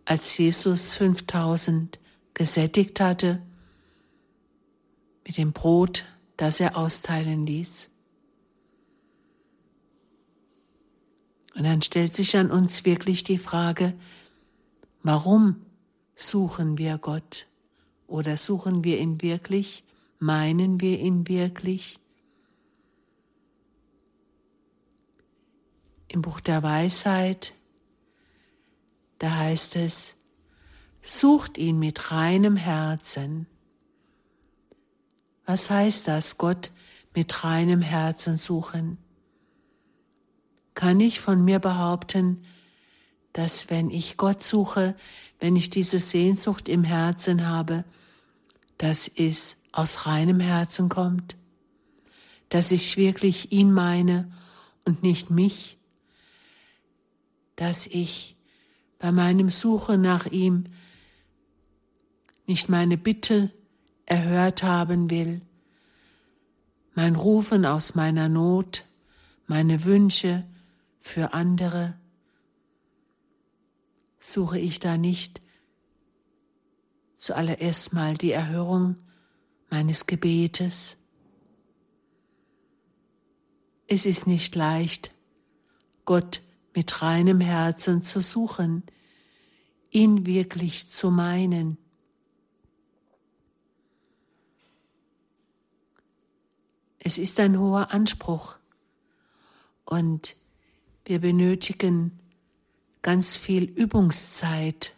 als 0.04 0.36
Jesus 0.36 0.94
5000 0.94 1.98
gesättigt 2.34 3.00
hatte 3.00 3.42
mit 5.24 5.36
dem 5.36 5.52
Brot, 5.52 6.04
das 6.36 6.60
er 6.60 6.76
austeilen 6.76 7.46
ließ. 7.46 7.90
Und 11.54 11.64
dann 11.64 11.82
stellt 11.82 12.14
sich 12.14 12.36
an 12.36 12.50
uns 12.50 12.84
wirklich 12.84 13.24
die 13.24 13.38
Frage, 13.38 13.92
warum 15.02 15.56
suchen 16.22 16.78
wir 16.78 16.98
Gott? 16.98 17.46
Oder 18.06 18.36
suchen 18.36 18.84
wir 18.84 18.98
ihn 18.98 19.22
wirklich? 19.22 19.84
Meinen 20.18 20.80
wir 20.80 20.98
ihn 21.00 21.28
wirklich? 21.28 21.98
Im 26.08 26.22
Buch 26.22 26.40
der 26.40 26.62
Weisheit, 26.62 27.54
da 29.18 29.34
heißt 29.34 29.76
es, 29.76 30.16
sucht 31.00 31.56
ihn 31.56 31.78
mit 31.78 32.12
reinem 32.12 32.56
Herzen. 32.56 33.46
Was 35.46 35.70
heißt 35.70 36.06
das, 36.08 36.38
Gott 36.38 36.70
mit 37.14 37.44
reinem 37.44 37.80
Herzen 37.80 38.36
suchen? 38.36 38.98
Kann 40.74 41.00
ich 41.00 41.20
von 41.20 41.44
mir 41.44 41.58
behaupten, 41.58 42.44
dass 43.32 43.70
wenn 43.70 43.90
ich 43.90 44.16
Gott 44.16 44.42
suche, 44.42 44.94
wenn 45.40 45.56
ich 45.56 45.70
diese 45.70 45.98
Sehnsucht 45.98 46.68
im 46.68 46.84
Herzen 46.84 47.46
habe, 47.46 47.84
dass 48.78 49.08
es 49.08 49.56
aus 49.72 50.06
reinem 50.06 50.40
Herzen 50.40 50.88
kommt, 50.88 51.36
dass 52.48 52.70
ich 52.70 52.96
wirklich 52.96 53.52
ihn 53.52 53.72
meine 53.72 54.30
und 54.84 55.02
nicht 55.02 55.30
mich, 55.30 55.78
dass 57.56 57.86
ich 57.86 58.36
bei 58.98 59.12
meinem 59.12 59.48
Suche 59.48 59.96
nach 59.96 60.26
ihm 60.26 60.64
nicht 62.46 62.68
meine 62.68 62.98
Bitte 62.98 63.50
erhört 64.04 64.62
haben 64.62 65.10
will, 65.10 65.40
mein 66.94 67.16
Rufen 67.16 67.64
aus 67.64 67.94
meiner 67.94 68.28
Not, 68.28 68.84
meine 69.46 69.84
Wünsche 69.84 70.44
für 71.00 71.32
andere, 71.32 71.94
suche 74.24 74.58
ich 74.58 74.80
da 74.80 74.96
nicht 74.96 75.40
zuallererst 77.16 77.92
mal 77.92 78.14
die 78.14 78.32
Erhörung 78.32 78.96
meines 79.68 80.06
Gebetes. 80.06 80.96
Es 83.86 84.06
ist 84.06 84.26
nicht 84.26 84.54
leicht, 84.54 85.12
Gott 86.04 86.40
mit 86.74 87.02
reinem 87.02 87.40
Herzen 87.40 88.02
zu 88.02 88.22
suchen, 88.22 88.84
ihn 89.90 90.24
wirklich 90.24 90.88
zu 90.88 91.10
meinen. 91.10 91.76
Es 96.98 97.18
ist 97.18 97.40
ein 97.40 97.58
hoher 97.58 97.90
Anspruch 97.90 98.56
und 99.84 100.36
wir 101.04 101.20
benötigen 101.20 102.21
ganz 103.02 103.36
viel 103.36 103.64
Übungszeit, 103.64 104.94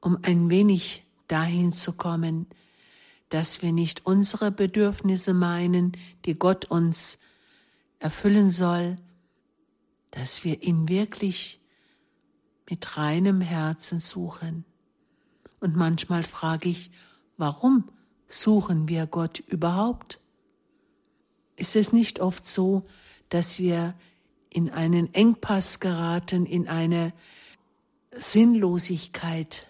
um 0.00 0.18
ein 0.22 0.50
wenig 0.50 1.04
dahin 1.28 1.72
zu 1.72 1.94
kommen, 1.94 2.46
dass 3.30 3.62
wir 3.62 3.72
nicht 3.72 4.04
unsere 4.04 4.50
Bedürfnisse 4.50 5.32
meinen, 5.32 5.92
die 6.26 6.34
Gott 6.34 6.66
uns 6.66 7.18
erfüllen 7.98 8.50
soll, 8.50 8.98
dass 10.10 10.44
wir 10.44 10.62
ihn 10.62 10.88
wirklich 10.88 11.60
mit 12.68 12.98
reinem 12.98 13.40
Herzen 13.40 14.00
suchen. 14.00 14.64
Und 15.60 15.76
manchmal 15.76 16.24
frage 16.24 16.68
ich, 16.68 16.90
warum 17.38 17.88
suchen 18.28 18.88
wir 18.88 19.06
Gott 19.06 19.38
überhaupt? 19.38 20.20
Ist 21.56 21.76
es 21.76 21.92
nicht 21.92 22.20
oft 22.20 22.44
so, 22.44 22.86
dass 23.28 23.58
wir 23.58 23.94
in 24.52 24.70
einen 24.70 25.14
Engpass 25.14 25.80
geraten, 25.80 26.44
in 26.44 26.68
eine 26.68 27.14
Sinnlosigkeit, 28.14 29.66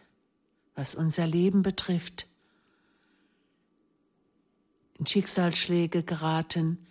was 0.74 0.96
unser 0.96 1.26
Leben 1.26 1.62
betrifft, 1.62 2.26
in 4.98 5.06
Schicksalsschläge 5.06 6.02
geraten, 6.02 6.84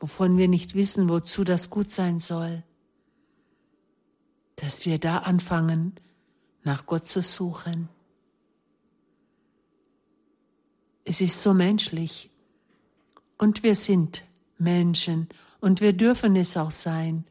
wovon 0.00 0.38
wir 0.38 0.48
nicht 0.48 0.74
wissen, 0.74 1.10
wozu 1.10 1.44
das 1.44 1.68
gut 1.68 1.90
sein 1.90 2.18
soll, 2.18 2.62
dass 4.56 4.86
wir 4.86 4.98
da 4.98 5.18
anfangen, 5.18 6.00
nach 6.64 6.86
Gott 6.86 7.06
zu 7.06 7.22
suchen. 7.22 7.90
Es 11.04 11.20
ist 11.20 11.42
so 11.42 11.52
menschlich 11.52 12.30
und 13.36 13.62
wir 13.62 13.74
sind 13.74 14.22
Menschen 14.56 15.28
und 15.60 15.80
wir 15.80 15.92
dürfen 15.92 16.36
es 16.36 16.56
auch 16.56 16.70
sein. 16.70 17.24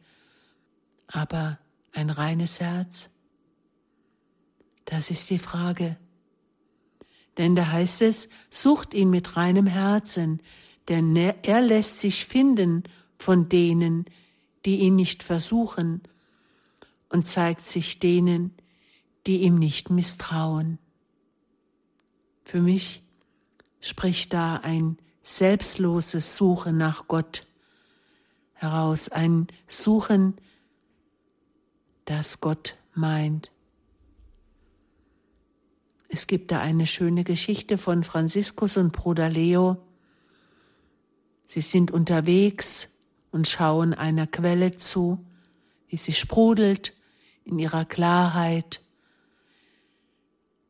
Aber 1.07 1.59
ein 1.93 2.09
reines 2.09 2.59
Herz, 2.59 3.09
das 4.85 5.11
ist 5.11 5.29
die 5.29 5.39
Frage. 5.39 5.97
Denn 7.37 7.55
da 7.55 7.71
heißt 7.71 8.01
es, 8.01 8.29
sucht 8.49 8.93
ihn 8.93 9.09
mit 9.09 9.37
reinem 9.37 9.67
Herzen, 9.67 10.41
denn 10.87 11.15
er 11.15 11.61
lässt 11.61 11.99
sich 11.99 12.25
finden 12.25 12.83
von 13.17 13.49
denen, 13.49 14.05
die 14.65 14.79
ihn 14.79 14.95
nicht 14.95 15.23
versuchen, 15.23 16.01
und 17.09 17.25
zeigt 17.25 17.65
sich 17.65 17.99
denen, 17.99 18.53
die 19.27 19.41
ihm 19.41 19.59
nicht 19.59 19.89
misstrauen. 19.89 20.77
Für 22.43 22.61
mich 22.61 23.03
spricht 23.79 24.33
da 24.33 24.57
ein 24.57 24.97
selbstloses 25.23 26.35
Suchen 26.35 26.77
nach 26.77 27.07
Gott 27.07 27.45
heraus, 28.57 29.09
ein 29.09 29.47
Suchen, 29.67 30.35
das 32.05 32.41
Gott 32.41 32.75
meint. 32.93 33.51
Es 36.09 36.27
gibt 36.27 36.51
da 36.51 36.59
eine 36.59 36.85
schöne 36.85 37.23
Geschichte 37.23 37.77
von 37.77 38.03
Franziskus 38.03 38.77
und 38.77 38.93
Bruder 38.93 39.29
Leo. 39.29 39.77
Sie 41.45 41.61
sind 41.61 41.91
unterwegs 41.91 42.89
und 43.31 43.47
schauen 43.47 43.93
einer 43.93 44.25
Quelle 44.25 44.75
zu, 44.75 45.23
wie 45.87 45.97
sie 45.97 46.13
sprudelt 46.13 46.93
in 47.43 47.59
ihrer 47.59 47.85
Klarheit, 47.85 48.81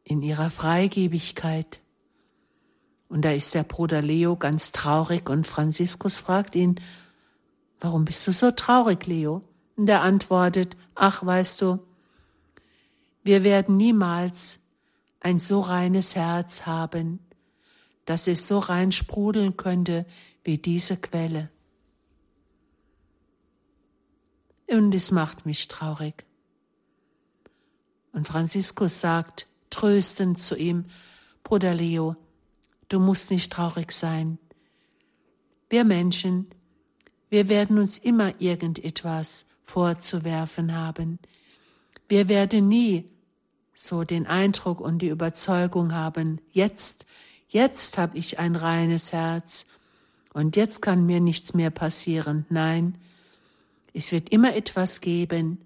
in 0.03 0.21
ihrer 0.21 0.49
Freigebigkeit. 0.49 1.81
Und 3.09 3.23
da 3.23 3.31
ist 3.31 3.53
der 3.53 3.63
Bruder 3.63 4.01
Leo 4.01 4.35
ganz 4.35 4.71
traurig 4.71 5.29
und 5.29 5.47
Franziskus 5.47 6.17
fragt 6.17 6.55
ihn, 6.55 6.79
Warum 7.79 8.05
bist 8.05 8.25
du 8.27 8.31
so 8.31 8.51
traurig, 8.51 9.05
Leo? 9.05 9.43
Und 9.75 9.87
er 9.87 10.01
antwortet, 10.01 10.75
ach, 10.95 11.25
weißt 11.25 11.61
du, 11.61 11.79
wir 13.23 13.43
werden 13.43 13.77
niemals 13.77 14.59
ein 15.19 15.39
so 15.39 15.59
reines 15.59 16.15
Herz 16.15 16.65
haben, 16.65 17.19
dass 18.05 18.27
es 18.27 18.47
so 18.47 18.59
rein 18.59 18.91
sprudeln 18.91 19.57
könnte 19.57 20.05
wie 20.43 20.57
diese 20.57 20.97
Quelle. 20.97 21.49
Und 24.67 24.95
es 24.95 25.11
macht 25.11 25.45
mich 25.45 25.67
traurig. 25.67 26.25
Und 28.13 28.27
Franziskus 28.27 28.99
sagt 28.99 29.47
tröstend 29.69 30.39
zu 30.39 30.55
ihm, 30.55 30.85
Bruder 31.43 31.73
Leo, 31.73 32.15
du 32.89 32.99
musst 32.99 33.29
nicht 33.31 33.51
traurig 33.51 33.91
sein. 33.91 34.39
Wir 35.69 35.83
Menschen, 35.83 36.47
wir 37.29 37.49
werden 37.49 37.77
uns 37.77 37.97
immer 37.97 38.39
irgendetwas 38.39 39.45
vorzuwerfen 39.63 40.73
haben. 40.73 41.19
Wir 42.07 42.29
werden 42.29 42.67
nie 42.67 43.09
so 43.73 44.03
den 44.03 44.25
Eindruck 44.25 44.79
und 44.79 44.99
die 44.99 45.09
Überzeugung 45.09 45.93
haben, 45.93 46.39
jetzt, 46.51 47.05
jetzt 47.49 47.97
habe 47.97 48.17
ich 48.17 48.39
ein 48.39 48.55
reines 48.55 49.11
Herz 49.11 49.65
und 50.33 50.55
jetzt 50.55 50.81
kann 50.81 51.05
mir 51.05 51.19
nichts 51.19 51.53
mehr 51.53 51.69
passieren. 51.69 52.45
Nein, 52.49 52.97
es 53.93 54.11
wird 54.11 54.29
immer 54.29 54.55
etwas 54.55 55.01
geben, 55.01 55.65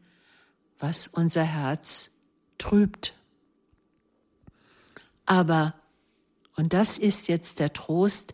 was 0.80 1.08
unser 1.08 1.44
Herz 1.44 2.10
trübt. 2.58 3.14
Aber, 5.26 5.76
und 6.56 6.74
das 6.74 6.98
ist 6.98 7.28
jetzt 7.28 7.60
der 7.60 7.72
Trost, 7.72 8.34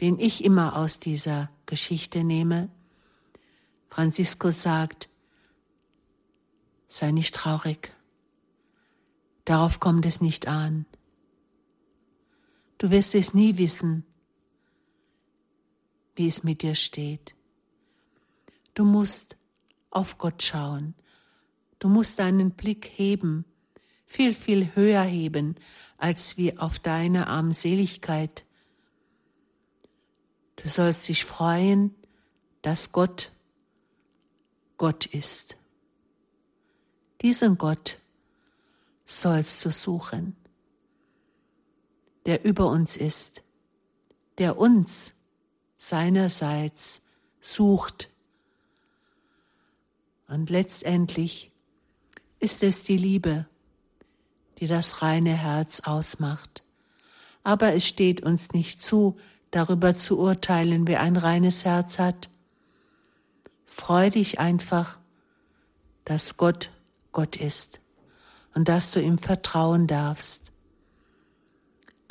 den 0.00 0.18
ich 0.18 0.44
immer 0.44 0.76
aus 0.76 0.98
dieser 0.98 1.50
Geschichte 1.66 2.24
nehme, 2.24 2.68
Franziskus 3.88 4.62
sagt, 4.62 5.08
sei 6.88 7.10
nicht 7.12 7.34
traurig, 7.34 7.92
darauf 9.44 9.80
kommt 9.80 10.06
es 10.06 10.20
nicht 10.20 10.48
an. 10.48 10.86
Du 12.78 12.90
wirst 12.90 13.14
es 13.14 13.34
nie 13.34 13.56
wissen, 13.56 14.04
wie 16.16 16.28
es 16.28 16.42
mit 16.42 16.62
dir 16.62 16.74
steht. 16.74 17.34
Du 18.74 18.84
musst 18.84 19.36
auf 19.90 20.18
Gott 20.18 20.42
schauen. 20.42 20.94
Du 21.78 21.88
musst 21.88 22.18
deinen 22.18 22.52
Blick 22.52 22.90
heben, 22.94 23.44
viel, 24.06 24.34
viel 24.34 24.74
höher 24.74 25.02
heben, 25.02 25.56
als 25.96 26.36
wie 26.36 26.58
auf 26.58 26.78
deine 26.78 27.28
Armseligkeit. 27.28 28.43
Du 30.56 30.68
sollst 30.68 31.08
dich 31.08 31.24
freuen, 31.24 31.94
dass 32.62 32.92
Gott 32.92 33.30
Gott 34.76 35.06
ist. 35.06 35.56
Diesen 37.22 37.58
Gott 37.58 37.98
sollst 39.06 39.64
du 39.64 39.70
suchen, 39.70 40.36
der 42.26 42.44
über 42.44 42.68
uns 42.68 42.96
ist, 42.96 43.42
der 44.38 44.58
uns 44.58 45.12
seinerseits 45.76 47.02
sucht. 47.40 48.10
Und 50.28 50.50
letztendlich 50.50 51.52
ist 52.40 52.62
es 52.62 52.82
die 52.82 52.96
Liebe, 52.96 53.46
die 54.58 54.66
das 54.66 55.02
reine 55.02 55.34
Herz 55.34 55.80
ausmacht. 55.80 56.64
Aber 57.42 57.74
es 57.74 57.86
steht 57.86 58.22
uns 58.22 58.52
nicht 58.52 58.82
zu, 58.82 59.16
darüber 59.54 59.94
zu 59.94 60.18
urteilen, 60.18 60.88
wer 60.88 61.00
ein 61.00 61.16
reines 61.16 61.64
Herz 61.64 61.98
hat. 61.98 62.28
Freu 63.66 64.10
dich 64.10 64.40
einfach, 64.40 64.98
dass 66.04 66.36
Gott 66.36 66.70
Gott 67.12 67.36
ist 67.36 67.80
und 68.54 68.68
dass 68.68 68.90
du 68.90 69.00
ihm 69.00 69.18
vertrauen 69.18 69.86
darfst. 69.86 70.52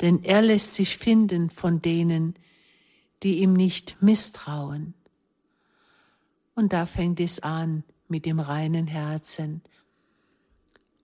Denn 0.00 0.24
er 0.24 0.42
lässt 0.42 0.74
sich 0.74 0.96
finden 0.96 1.50
von 1.50 1.82
denen, 1.82 2.34
die 3.22 3.40
ihm 3.40 3.52
nicht 3.52 4.02
misstrauen. 4.02 4.94
Und 6.54 6.72
da 6.72 6.86
fängt 6.86 7.20
es 7.20 7.40
an 7.40 7.84
mit 8.08 8.24
dem 8.24 8.40
reinen 8.40 8.86
Herzen. 8.86 9.62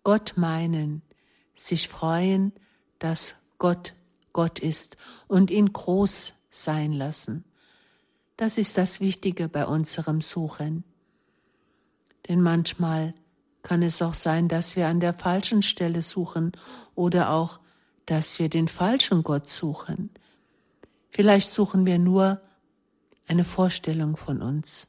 Gott 0.03 0.35
meinen, 0.37 1.03
sich 1.55 1.89
freuen, 1.89 2.53
dass 2.99 3.37
Gott 3.59 3.95
Gott 4.33 4.59
ist 4.59 4.97
und 5.29 5.51
ihn 5.51 5.73
groß 5.73 6.35
sein 6.51 6.93
lassen. 6.93 7.45
Das 8.37 8.59
ist 8.59 8.79
das 8.79 9.01
Wichtige 9.01 9.49
bei 9.49 9.67
unserem 9.67 10.21
Suchen. 10.21 10.85
Denn 12.28 12.41
manchmal 12.41 13.15
kann 13.63 13.83
es 13.83 14.00
auch 14.02 14.15
sein, 14.15 14.49
dass 14.49 14.76
wir 14.76 14.89
an 14.89 15.00
der 15.00 15.15
falschen 15.15 15.63
Stelle 15.63 16.02
suchen 16.02 16.52
oder 16.95 17.31
auch, 17.31 17.61
dass 18.07 18.39
wir 18.39 18.49
den 18.49 18.69
falschen 18.69 19.23
Gott 19.23 19.49
suchen. 19.49 20.11
Vielleicht 21.11 21.50
suchen 21.50 21.87
wir 21.87 21.99
nur 21.99 22.41
eine 23.26 23.45
Vorstellung 23.45 24.17
von 24.17 24.43
uns. 24.43 24.89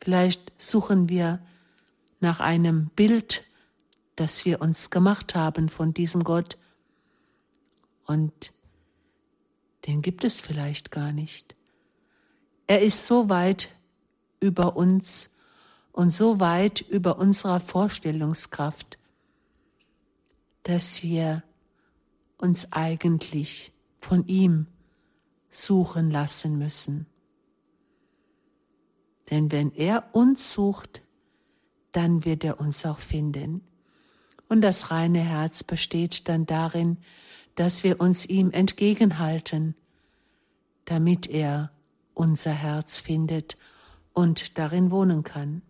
Vielleicht 0.00 0.52
suchen 0.56 1.08
wir 1.08 1.40
nach 2.20 2.40
einem 2.40 2.90
Bild, 2.94 3.44
das 4.16 4.44
wir 4.44 4.60
uns 4.60 4.90
gemacht 4.90 5.34
haben 5.34 5.68
von 5.68 5.92
diesem 5.92 6.24
Gott 6.24 6.56
und 8.08 8.52
den 9.86 10.02
gibt 10.02 10.24
es 10.24 10.40
vielleicht 10.40 10.90
gar 10.90 11.12
nicht. 11.12 11.54
Er 12.66 12.82
ist 12.82 13.06
so 13.06 13.28
weit 13.28 13.68
über 14.40 14.76
uns 14.76 15.34
und 15.92 16.10
so 16.10 16.40
weit 16.40 16.80
über 16.80 17.18
unserer 17.18 17.60
Vorstellungskraft, 17.60 18.98
dass 20.64 21.02
wir 21.02 21.42
uns 22.38 22.72
eigentlich 22.72 23.72
von 24.00 24.26
ihm 24.26 24.66
suchen 25.50 26.10
lassen 26.10 26.58
müssen. 26.58 27.06
Denn 29.30 29.52
wenn 29.52 29.72
er 29.74 30.08
uns 30.12 30.52
sucht, 30.52 31.02
dann 31.92 32.24
wird 32.24 32.44
er 32.44 32.58
uns 32.60 32.86
auch 32.86 33.00
finden. 33.00 33.62
Und 34.48 34.62
das 34.62 34.90
reine 34.90 35.20
Herz 35.20 35.62
besteht 35.62 36.28
dann 36.28 36.46
darin, 36.46 36.98
dass 37.58 37.82
wir 37.82 38.00
uns 38.00 38.24
ihm 38.24 38.52
entgegenhalten, 38.52 39.74
damit 40.84 41.28
er 41.28 41.72
unser 42.14 42.52
Herz 42.52 42.98
findet 42.98 43.58
und 44.12 44.58
darin 44.58 44.92
wohnen 44.92 45.24
kann. 45.24 45.62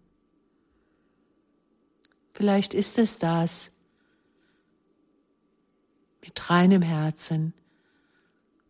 Vielleicht 2.34 2.74
ist 2.74 2.98
es 2.98 3.18
das, 3.18 3.72
mit 6.20 6.50
reinem 6.50 6.82
Herzen 6.82 7.54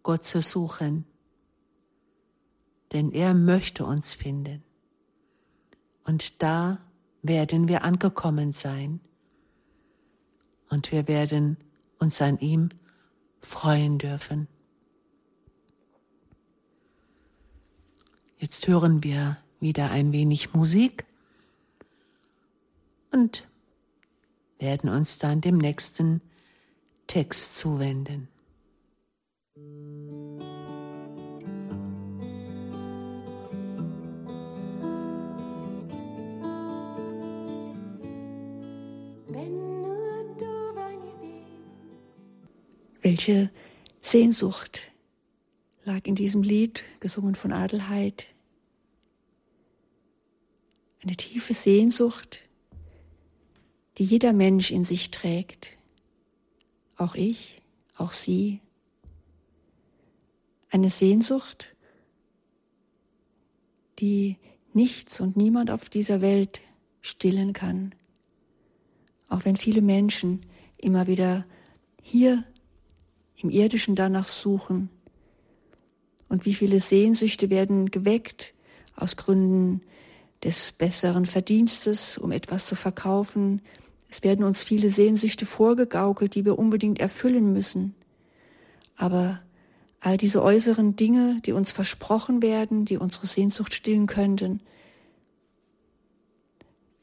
Gott 0.04 0.24
zu 0.24 0.40
suchen, 0.40 1.04
denn 2.92 3.10
er 3.10 3.34
möchte 3.34 3.84
uns 3.84 4.14
finden. 4.14 4.62
Und 6.04 6.40
da 6.40 6.78
werden 7.22 7.66
wir 7.66 7.82
angekommen 7.82 8.52
sein 8.52 9.00
und 10.70 10.92
wir 10.92 11.08
werden 11.08 11.56
uns 11.98 12.22
an 12.22 12.38
ihm 12.38 12.70
freuen 13.40 13.98
dürfen. 13.98 14.48
Jetzt 18.38 18.68
hören 18.68 19.02
wir 19.02 19.38
wieder 19.60 19.90
ein 19.90 20.12
wenig 20.12 20.54
Musik 20.54 21.04
und 23.10 23.48
werden 24.58 24.90
uns 24.90 25.18
dann 25.18 25.40
dem 25.40 25.58
nächsten 25.58 26.20
Text 27.06 27.56
zuwenden. 27.56 28.28
Welche 43.08 43.50
Sehnsucht 44.02 44.92
lag 45.84 46.00
in 46.04 46.14
diesem 46.14 46.42
Lied, 46.42 46.84
gesungen 47.00 47.34
von 47.34 47.52
Adelheid. 47.52 48.26
Eine 51.02 51.16
tiefe 51.16 51.54
Sehnsucht, 51.54 52.42
die 53.96 54.04
jeder 54.04 54.34
Mensch 54.34 54.70
in 54.70 54.84
sich 54.84 55.10
trägt. 55.10 55.70
Auch 56.98 57.14
ich, 57.14 57.62
auch 57.96 58.12
sie. 58.12 58.60
Eine 60.68 60.90
Sehnsucht, 60.90 61.74
die 64.00 64.36
nichts 64.74 65.18
und 65.18 65.34
niemand 65.34 65.70
auf 65.70 65.88
dieser 65.88 66.20
Welt 66.20 66.60
stillen 67.00 67.54
kann. 67.54 67.94
Auch 69.30 69.46
wenn 69.46 69.56
viele 69.56 69.80
Menschen 69.80 70.44
immer 70.76 71.06
wieder 71.06 71.46
hier 72.02 72.44
im 73.42 73.50
irdischen 73.50 73.94
danach 73.94 74.28
suchen. 74.28 74.90
Und 76.28 76.44
wie 76.44 76.54
viele 76.54 76.80
Sehnsüchte 76.80 77.50
werden 77.50 77.90
geweckt 77.90 78.54
aus 78.96 79.16
Gründen 79.16 79.80
des 80.42 80.72
besseren 80.72 81.26
Verdienstes, 81.26 82.18
um 82.18 82.32
etwas 82.32 82.66
zu 82.66 82.74
verkaufen, 82.74 83.62
es 84.10 84.22
werden 84.22 84.44
uns 84.44 84.62
viele 84.62 84.88
Sehnsüchte 84.88 85.44
vorgegaukelt, 85.44 86.34
die 86.34 86.44
wir 86.44 86.58
unbedingt 86.58 86.98
erfüllen 86.98 87.52
müssen. 87.52 87.94
Aber 88.96 89.42
all 90.00 90.16
diese 90.16 90.42
äußeren 90.42 90.96
Dinge, 90.96 91.40
die 91.44 91.52
uns 91.52 91.72
versprochen 91.72 92.40
werden, 92.40 92.84
die 92.84 92.96
unsere 92.96 93.26
Sehnsucht 93.26 93.74
stillen 93.74 94.06
könnten, 94.06 94.60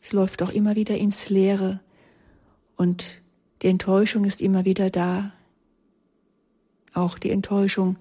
es 0.02 0.14
läuft 0.14 0.44
auch 0.44 0.52
immer 0.52 0.76
wieder 0.76 0.96
ins 0.98 1.30
Leere 1.30 1.80
und 2.76 3.22
die 3.62 3.68
Enttäuschung 3.68 4.26
ist 4.26 4.42
immer 4.42 4.66
wieder 4.66 4.90
da. 4.90 5.32
Auch 6.96 7.20
die 7.20 7.30
Enttäuschung 7.30 7.98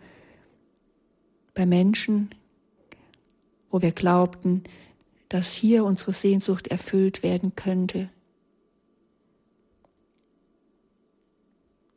bei 1.53 1.67
Menschen, 1.67 2.31
wo 3.71 3.83
wir 3.83 3.93
glaubten, 3.93 4.63
dass 5.29 5.53
hier 5.53 5.85
unsere 5.85 6.13
Sehnsucht 6.13 6.69
erfüllt 6.69 7.25
werden 7.25 7.57
könnte. 7.57 8.09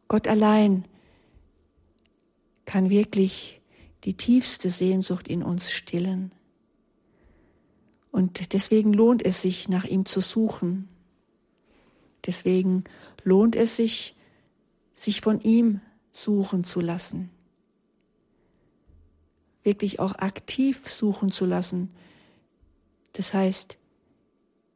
Gott 0.07 0.27
allein 0.27 0.85
kann 2.65 2.89
wirklich 2.89 3.61
die 4.03 4.15
tiefste 4.15 4.71
Sehnsucht 4.71 5.27
in 5.27 5.43
uns 5.43 5.71
stillen. 5.71 6.33
Und 8.09 8.53
deswegen 8.53 8.91
lohnt 8.93 9.23
es 9.23 9.43
sich, 9.43 9.69
nach 9.69 9.85
ihm 9.85 10.07
zu 10.07 10.21
suchen. 10.21 10.89
Deswegen 12.25 12.85
lohnt 13.23 13.55
es 13.55 13.75
sich, 13.75 14.15
sich 14.95 15.21
von 15.21 15.41
ihm 15.41 15.81
suchen 16.17 16.63
zu 16.63 16.81
lassen. 16.81 17.29
Wirklich 19.63 19.99
auch 19.99 20.15
aktiv 20.15 20.89
suchen 20.89 21.31
zu 21.31 21.45
lassen. 21.45 21.93
Das 23.13 23.33
heißt, 23.33 23.77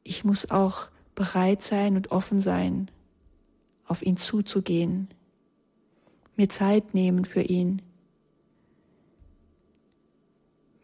ich 0.04 0.24
muss 0.24 0.52
auch 0.52 0.92
bereit 1.16 1.64
sein 1.64 1.96
und 1.96 2.12
offen 2.12 2.42
sein, 2.42 2.92
auf 3.86 4.04
ihn 4.04 4.18
zuzugehen, 4.18 5.10
mir 6.36 6.48
Zeit 6.48 6.94
nehmen 6.94 7.26
für 7.26 7.42
ihn, 7.42 7.82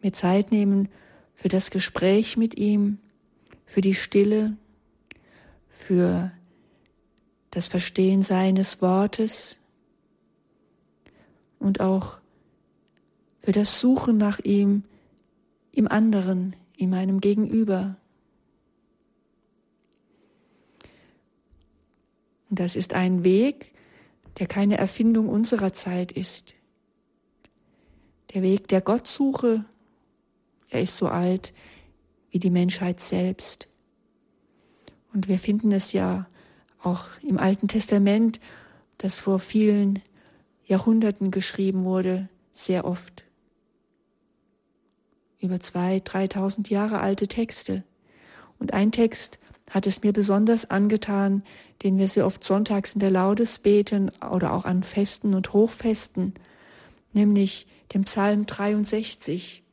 mir 0.02 0.12
Zeit 0.12 0.50
nehmen 0.50 0.88
für 1.34 1.48
das 1.48 1.70
Gespräch 1.70 2.36
mit 2.36 2.58
ihm, 2.58 2.98
für 3.64 3.80
die 3.80 3.94
Stille, 3.94 4.56
für 5.70 6.32
das 7.50 7.68
Verstehen 7.68 8.22
seines 8.22 8.82
Wortes 8.82 9.57
und 11.58 11.80
auch 11.80 12.20
für 13.40 13.52
das 13.52 13.80
Suchen 13.80 14.16
nach 14.16 14.38
ihm 14.40 14.82
im 15.72 15.88
anderen, 15.88 16.56
in 16.76 16.90
meinem 16.90 17.20
Gegenüber. 17.20 17.96
Und 22.50 22.58
das 22.60 22.76
ist 22.76 22.94
ein 22.94 23.24
Weg, 23.24 23.72
der 24.38 24.46
keine 24.46 24.78
Erfindung 24.78 25.28
unserer 25.28 25.72
Zeit 25.72 26.12
ist. 26.12 26.54
Der 28.34 28.42
Weg 28.42 28.68
der 28.68 28.80
Gottsuche 28.80 29.64
er 30.70 30.82
ist 30.82 30.96
so 30.96 31.08
alt 31.08 31.52
wie 32.30 32.38
die 32.38 32.50
Menschheit 32.50 33.00
selbst. 33.00 33.68
Und 35.12 35.28
wir 35.28 35.38
finden 35.38 35.72
es 35.72 35.92
ja 35.92 36.28
auch 36.82 37.06
im 37.22 37.38
Alten 37.38 37.68
Testament, 37.68 38.38
das 38.98 39.20
vor 39.20 39.38
vielen 39.38 40.00
Jahrhunderten 40.68 41.32
geschrieben 41.32 41.84
wurde, 41.84 42.28
sehr 42.52 42.84
oft. 42.84 43.24
Über 45.40 45.58
zwei, 45.58 46.00
dreitausend 46.00 46.70
Jahre 46.70 47.00
alte 47.00 47.26
Texte. 47.26 47.82
Und 48.60 48.72
ein 48.72 48.92
Text 48.92 49.40
hat 49.70 49.86
es 49.86 50.02
mir 50.02 50.12
besonders 50.12 50.70
angetan, 50.70 51.42
den 51.82 51.98
wir 51.98 52.06
sehr 52.06 52.26
oft 52.26 52.44
sonntags 52.44 52.94
in 52.94 53.00
der 53.00 53.10
Laudes 53.10 53.58
beten 53.58 54.10
oder 54.30 54.52
auch 54.52 54.64
an 54.64 54.84
Festen 54.84 55.34
und 55.34 55.52
Hochfesten, 55.52 56.34
nämlich 57.12 57.66
dem 57.92 58.04
Psalm 58.04 58.46
63 58.46 59.64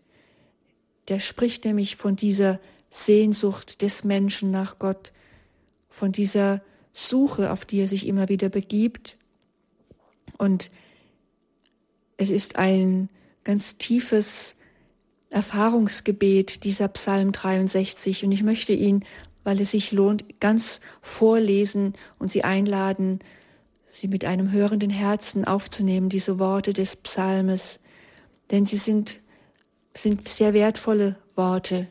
der 1.08 1.20
spricht 1.20 1.66
nämlich 1.66 1.96
von 1.96 2.16
dieser 2.16 2.60
Sehnsucht 2.90 3.82
des 3.82 4.04
Menschen 4.04 4.52
nach 4.52 4.80
Gott, 4.80 5.12
von 5.90 6.12
dieser 6.12 6.62
Suche, 6.94 7.52
auf 7.52 7.66
die 7.66 7.80
er 7.80 7.88
sich 7.88 8.08
immer 8.08 8.30
wieder 8.30 8.50
begibt. 8.50 9.18
Und 10.38 10.72
es 12.18 12.30
ist 12.30 12.58
ein 12.58 13.10
ganz 13.44 13.78
tiefes 13.78 14.56
Erfahrungsgebet, 15.30 16.64
dieser 16.64 16.88
Psalm 16.90 17.32
63. 17.32 18.24
Und 18.24 18.32
ich 18.32 18.44
möchte 18.44 18.74
ihn, 18.74 19.04
weil 19.44 19.60
es 19.62 19.72
sich 19.72 19.92
lohnt, 19.92 20.40
ganz 20.40 20.80
vorlesen 21.02 21.94
und 22.20 22.32
Sie 22.32 22.44
einladen, 22.44 23.20
sie 23.88 24.08
mit 24.08 24.26
einem 24.26 24.52
hörenden 24.52 24.90
Herzen 24.90 25.46
aufzunehmen, 25.46 26.10
diese 26.10 26.38
Worte 26.38 26.74
des 26.74 26.98
Psalmes. 26.98 27.80
Denn 28.52 28.66
sie 28.66 28.78
sind 28.78 29.22
sind 29.98 30.28
sehr 30.28 30.54
wertvolle 30.54 31.16
Worte. 31.36 31.88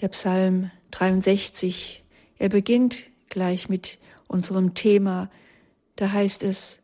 Der 0.00 0.08
Psalm 0.08 0.70
63, 0.90 2.02
er 2.38 2.48
beginnt 2.48 3.04
gleich 3.28 3.68
mit 3.68 3.98
unserem 4.28 4.74
Thema. 4.74 5.30
Da 5.96 6.12
heißt 6.12 6.42
es, 6.42 6.80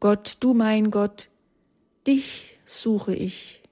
Gott, 0.00 0.36
du 0.40 0.54
mein 0.54 0.90
Gott, 0.90 1.28
dich 2.06 2.58
suche 2.64 3.14
ich. 3.14 3.62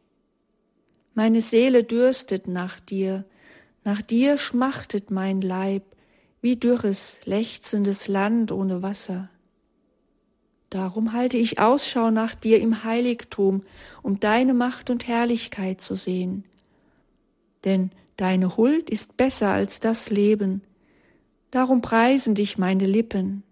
Meine 1.15 1.41
Seele 1.41 1.85
dürstet 1.85 2.49
nach 2.49 2.81
dir, 2.81 3.25
nach 3.85 4.03
dir 4.03 4.37
schmachtet 4.37 5.11
mein 5.13 5.41
Leib, 5.41 5.85
wie 6.41 6.57
dürres, 6.57 7.19
lechzendes 7.25 8.09
Land 8.09 8.51
ohne 8.51 8.83
Wasser. 8.83 9.31
Darum 10.69 11.13
halte 11.13 11.37
ich 11.37 11.61
Ausschau 11.61 12.11
nach 12.11 12.35
dir 12.35 12.61
im 12.61 12.83
Heiligtum, 12.83 13.63
um 14.03 14.19
deine 14.19 14.53
Macht 14.53 14.91
und 14.91 15.07
Herrlichkeit 15.07 15.81
zu 15.81 15.95
sehen. 15.95 16.45
Denn 17.65 17.93
deine 18.17 18.57
Huld 18.57 18.91
ist 18.91 19.17
besser 19.17 19.49
als 19.49 19.79
das 19.79 20.11
Leben, 20.11 20.63
darum 21.53 21.83
preisen 21.83 22.35
dich 22.35 22.59
meine 22.59 22.87
Lippen. 22.87 23.45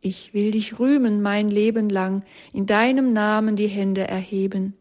Ich 0.00 0.32
will 0.32 0.52
dich 0.52 0.78
rühmen 0.78 1.20
mein 1.20 1.48
Leben 1.48 1.90
lang, 1.90 2.22
in 2.52 2.66
deinem 2.66 3.12
Namen 3.12 3.56
die 3.56 3.68
Hände 3.68 4.06
erheben. 4.06 4.74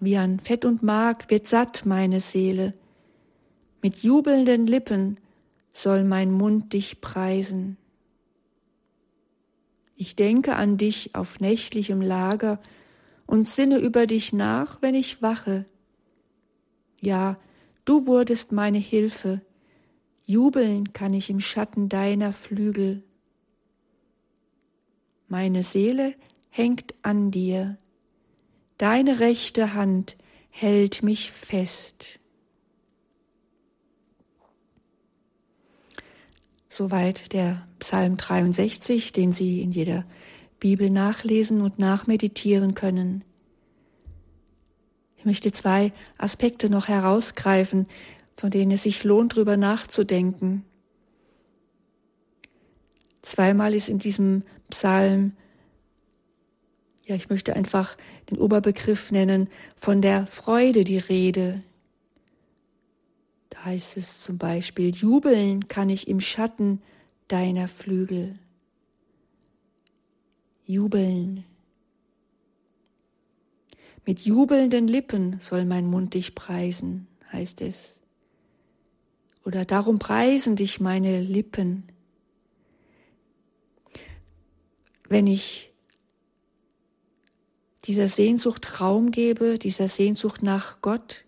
Wie 0.00 0.16
an 0.16 0.40
Fett 0.40 0.64
und 0.64 0.82
Mark 0.82 1.30
wird 1.30 1.46
satt 1.46 1.86
meine 1.86 2.20
Seele, 2.20 2.74
mit 3.82 4.04
jubelnden 4.04 4.66
Lippen 4.66 5.18
soll 5.72 6.04
mein 6.04 6.30
Mund 6.30 6.72
dich 6.72 7.00
preisen. 7.00 7.76
Ich 9.96 10.14
denke 10.16 10.54
an 10.54 10.76
dich 10.76 11.14
auf 11.14 11.40
nächtlichem 11.40 12.00
Lager 12.00 12.60
und 13.26 13.48
sinne 13.48 13.78
über 13.78 14.06
dich 14.06 14.32
nach, 14.32 14.82
wenn 14.82 14.94
ich 14.94 15.22
wache. 15.22 15.64
Ja, 17.00 17.38
du 17.84 18.06
wurdest 18.06 18.52
meine 18.52 18.78
Hilfe, 18.78 19.40
jubeln 20.24 20.92
kann 20.92 21.14
ich 21.14 21.30
im 21.30 21.40
Schatten 21.40 21.88
deiner 21.88 22.32
Flügel. 22.32 23.02
Meine 25.32 25.62
Seele 25.62 26.14
hängt 26.50 26.94
an 27.00 27.30
dir, 27.30 27.78
deine 28.76 29.18
rechte 29.18 29.72
Hand 29.72 30.18
hält 30.50 31.02
mich 31.02 31.32
fest. 31.32 32.18
Soweit 36.68 37.32
der 37.32 37.66
Psalm 37.78 38.18
63, 38.18 39.12
den 39.12 39.32
Sie 39.32 39.62
in 39.62 39.70
jeder 39.72 40.04
Bibel 40.60 40.90
nachlesen 40.90 41.62
und 41.62 41.78
nachmeditieren 41.78 42.74
können. 42.74 43.24
Ich 45.16 45.24
möchte 45.24 45.50
zwei 45.52 45.94
Aspekte 46.18 46.68
noch 46.68 46.88
herausgreifen, 46.88 47.86
von 48.36 48.50
denen 48.50 48.72
es 48.72 48.82
sich 48.82 49.02
lohnt, 49.02 49.34
drüber 49.34 49.56
nachzudenken. 49.56 50.66
Zweimal 53.22 53.74
ist 53.74 53.88
in 53.88 53.98
diesem 53.98 54.42
Psalm, 54.70 55.32
ja, 57.06 57.14
ich 57.16 57.30
möchte 57.30 57.54
einfach 57.54 57.96
den 58.30 58.38
Oberbegriff 58.38 59.10
nennen, 59.10 59.48
von 59.76 60.02
der 60.02 60.26
Freude 60.26 60.84
die 60.84 60.98
Rede, 60.98 61.62
da 63.52 63.66
heißt 63.66 63.96
es 63.98 64.20
zum 64.22 64.38
Beispiel, 64.38 64.94
jubeln 64.94 65.68
kann 65.68 65.90
ich 65.90 66.08
im 66.08 66.20
Schatten 66.20 66.80
deiner 67.28 67.68
Flügel. 67.68 68.38
Jubeln. 70.64 71.44
Mit 74.06 74.20
jubelnden 74.20 74.88
Lippen 74.88 75.38
soll 75.40 75.66
mein 75.66 75.86
Mund 75.86 76.14
dich 76.14 76.34
preisen, 76.34 77.06
heißt 77.30 77.60
es. 77.60 78.00
Oder 79.44 79.66
darum 79.66 79.98
preisen 79.98 80.56
dich 80.56 80.80
meine 80.80 81.20
Lippen. 81.20 81.84
Wenn 85.12 85.26
ich 85.26 85.70
dieser 87.84 88.08
Sehnsucht 88.08 88.80
Raum 88.80 89.10
gebe, 89.10 89.58
dieser 89.58 89.86
Sehnsucht 89.86 90.42
nach 90.42 90.80
Gott, 90.80 91.26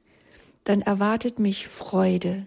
dann 0.65 0.81
erwartet 0.81 1.39
mich 1.39 1.69
Freude. 1.69 2.47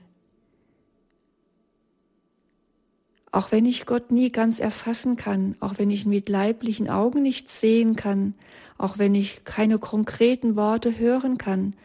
Auch 3.32 3.52
wenn 3.52 3.68
ich 3.68 3.86
Gott 3.86 4.10
nie 4.10 4.32
ganz 4.32 4.60
erfassen 4.60 5.16
kann, 5.16 5.56
auch 5.60 5.76
wenn 5.78 5.92
ich 5.92 6.08
mit 6.08 6.28
leiblichen 6.28 6.90
Augen 6.90 7.22
nicht 7.22 7.52
sehen 7.52 7.96
kann, 7.96 8.34
auch 8.80 8.98
wenn 8.98 9.14
ich 9.14 9.44
keine 9.44 9.78
konkreten 9.78 10.56
Worte 10.56 10.98
hören 10.98 11.38
kann, 11.38 11.76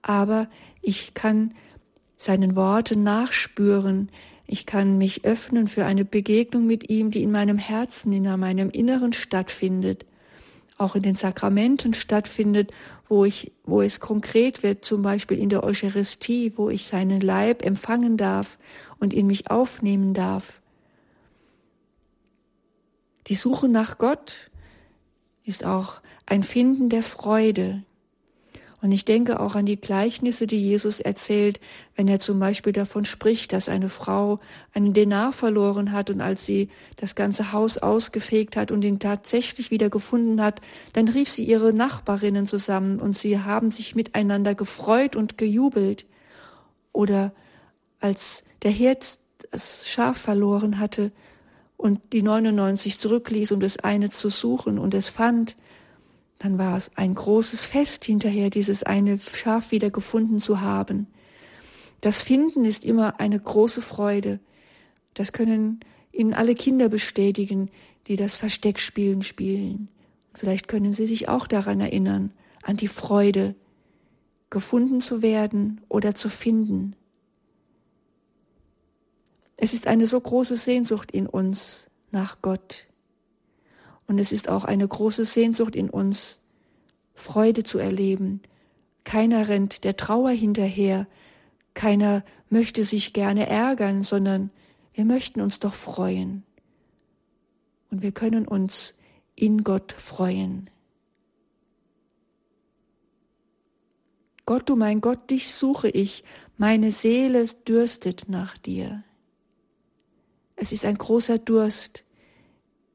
aber 0.00 0.48
ich 0.80 1.12
kann 1.12 1.52
seinen 2.16 2.56
Worten 2.56 3.02
nachspüren, 3.02 4.08
ich 4.52 4.66
kann 4.66 4.98
mich 4.98 5.24
öffnen 5.24 5.66
für 5.66 5.84
eine 5.86 6.04
Begegnung 6.04 6.66
mit 6.66 6.90
ihm, 6.90 7.10
die 7.10 7.22
in 7.22 7.30
meinem 7.30 7.58
Herzen, 7.58 8.12
in 8.12 8.24
meinem 8.38 8.70
Inneren 8.70 9.12
stattfindet 9.12 10.04
auch 10.82 10.96
in 10.96 11.02
den 11.02 11.16
Sakramenten 11.16 11.94
stattfindet, 11.94 12.72
wo 13.08 13.24
ich, 13.24 13.52
wo 13.64 13.80
es 13.80 14.00
konkret 14.00 14.62
wird, 14.62 14.84
zum 14.84 15.02
Beispiel 15.02 15.38
in 15.38 15.48
der 15.48 15.64
Eucharistie, 15.64 16.52
wo 16.56 16.68
ich 16.68 16.84
seinen 16.84 17.20
Leib 17.20 17.64
empfangen 17.64 18.16
darf 18.16 18.58
und 18.98 19.14
in 19.14 19.26
mich 19.26 19.50
aufnehmen 19.50 20.12
darf. 20.12 20.60
Die 23.28 23.34
Suche 23.34 23.68
nach 23.68 23.96
Gott 23.96 24.50
ist 25.44 25.64
auch 25.64 26.02
ein 26.26 26.42
Finden 26.42 26.88
der 26.88 27.02
Freude. 27.02 27.84
Und 28.82 28.90
ich 28.90 29.04
denke 29.04 29.38
auch 29.38 29.54
an 29.54 29.64
die 29.64 29.80
Gleichnisse, 29.80 30.48
die 30.48 30.60
Jesus 30.60 30.98
erzählt, 30.98 31.60
wenn 31.94 32.08
er 32.08 32.18
zum 32.18 32.40
Beispiel 32.40 32.72
davon 32.72 33.04
spricht, 33.04 33.52
dass 33.52 33.68
eine 33.68 33.88
Frau 33.88 34.40
einen 34.74 34.92
Denar 34.92 35.32
verloren 35.32 35.92
hat 35.92 36.10
und 36.10 36.20
als 36.20 36.44
sie 36.44 36.68
das 36.96 37.14
ganze 37.14 37.52
Haus 37.52 37.78
ausgefegt 37.78 38.56
hat 38.56 38.72
und 38.72 38.82
ihn 38.84 38.98
tatsächlich 38.98 39.70
wieder 39.70 39.88
gefunden 39.88 40.42
hat, 40.42 40.60
dann 40.94 41.06
rief 41.06 41.28
sie 41.28 41.44
ihre 41.44 41.72
Nachbarinnen 41.72 42.44
zusammen 42.44 42.98
und 42.98 43.16
sie 43.16 43.38
haben 43.38 43.70
sich 43.70 43.94
miteinander 43.94 44.56
gefreut 44.56 45.14
und 45.14 45.38
gejubelt. 45.38 46.04
Oder 46.90 47.32
als 48.00 48.42
der 48.62 48.72
Herd 48.72 49.20
das 49.52 49.88
Schaf 49.88 50.18
verloren 50.18 50.80
hatte 50.80 51.12
und 51.76 52.00
die 52.12 52.22
99 52.22 52.98
zurückließ, 52.98 53.52
um 53.52 53.60
das 53.60 53.76
eine 53.76 54.10
zu 54.10 54.28
suchen 54.28 54.80
und 54.80 54.92
es 54.92 55.08
fand, 55.08 55.56
dann 56.42 56.58
war 56.58 56.76
es 56.76 56.90
ein 56.96 57.14
großes 57.14 57.64
Fest 57.64 58.04
hinterher, 58.04 58.50
dieses 58.50 58.82
eine 58.82 59.16
Schaf 59.20 59.70
wieder 59.70 59.90
gefunden 59.90 60.38
zu 60.38 60.60
haben. 60.60 61.06
Das 62.00 62.20
Finden 62.22 62.64
ist 62.64 62.84
immer 62.84 63.20
eine 63.20 63.38
große 63.38 63.80
Freude. 63.80 64.40
Das 65.14 65.32
können 65.32 65.78
Ihnen 66.10 66.34
alle 66.34 66.56
Kinder 66.56 66.88
bestätigen, 66.88 67.70
die 68.08 68.16
das 68.16 68.36
Versteckspielen 68.36 69.22
spielen. 69.22 69.88
Vielleicht 70.34 70.66
können 70.66 70.92
Sie 70.92 71.06
sich 71.06 71.28
auch 71.28 71.46
daran 71.46 71.80
erinnern, 71.80 72.32
an 72.62 72.76
die 72.76 72.88
Freude, 72.88 73.54
gefunden 74.50 75.00
zu 75.00 75.22
werden 75.22 75.80
oder 75.88 76.14
zu 76.14 76.28
finden. 76.28 76.96
Es 79.56 79.72
ist 79.72 79.86
eine 79.86 80.08
so 80.08 80.20
große 80.20 80.56
Sehnsucht 80.56 81.12
in 81.12 81.28
uns 81.28 81.86
nach 82.10 82.42
Gott. 82.42 82.86
Und 84.06 84.18
es 84.18 84.32
ist 84.32 84.48
auch 84.48 84.64
eine 84.64 84.86
große 84.86 85.24
Sehnsucht 85.24 85.74
in 85.76 85.90
uns, 85.90 86.40
Freude 87.14 87.62
zu 87.62 87.78
erleben. 87.78 88.40
Keiner 89.04 89.48
rennt 89.48 89.84
der 89.84 89.96
Trauer 89.96 90.30
hinterher, 90.30 91.06
keiner 91.74 92.24
möchte 92.50 92.84
sich 92.84 93.12
gerne 93.12 93.48
ärgern, 93.48 94.02
sondern 94.02 94.50
wir 94.94 95.04
möchten 95.04 95.40
uns 95.40 95.58
doch 95.58 95.74
freuen. 95.74 96.44
Und 97.90 98.02
wir 98.02 98.12
können 98.12 98.46
uns 98.46 98.94
in 99.34 99.64
Gott 99.64 99.92
freuen. 99.92 100.68
Gott, 104.44 104.68
du 104.68 104.76
mein 104.76 105.00
Gott, 105.00 105.30
dich 105.30 105.54
suche 105.54 105.88
ich, 105.88 106.24
meine 106.58 106.90
Seele 106.90 107.44
dürstet 107.66 108.28
nach 108.28 108.58
dir. 108.58 109.04
Es 110.56 110.72
ist 110.72 110.84
ein 110.84 110.98
großer 110.98 111.38
Durst, 111.38 112.04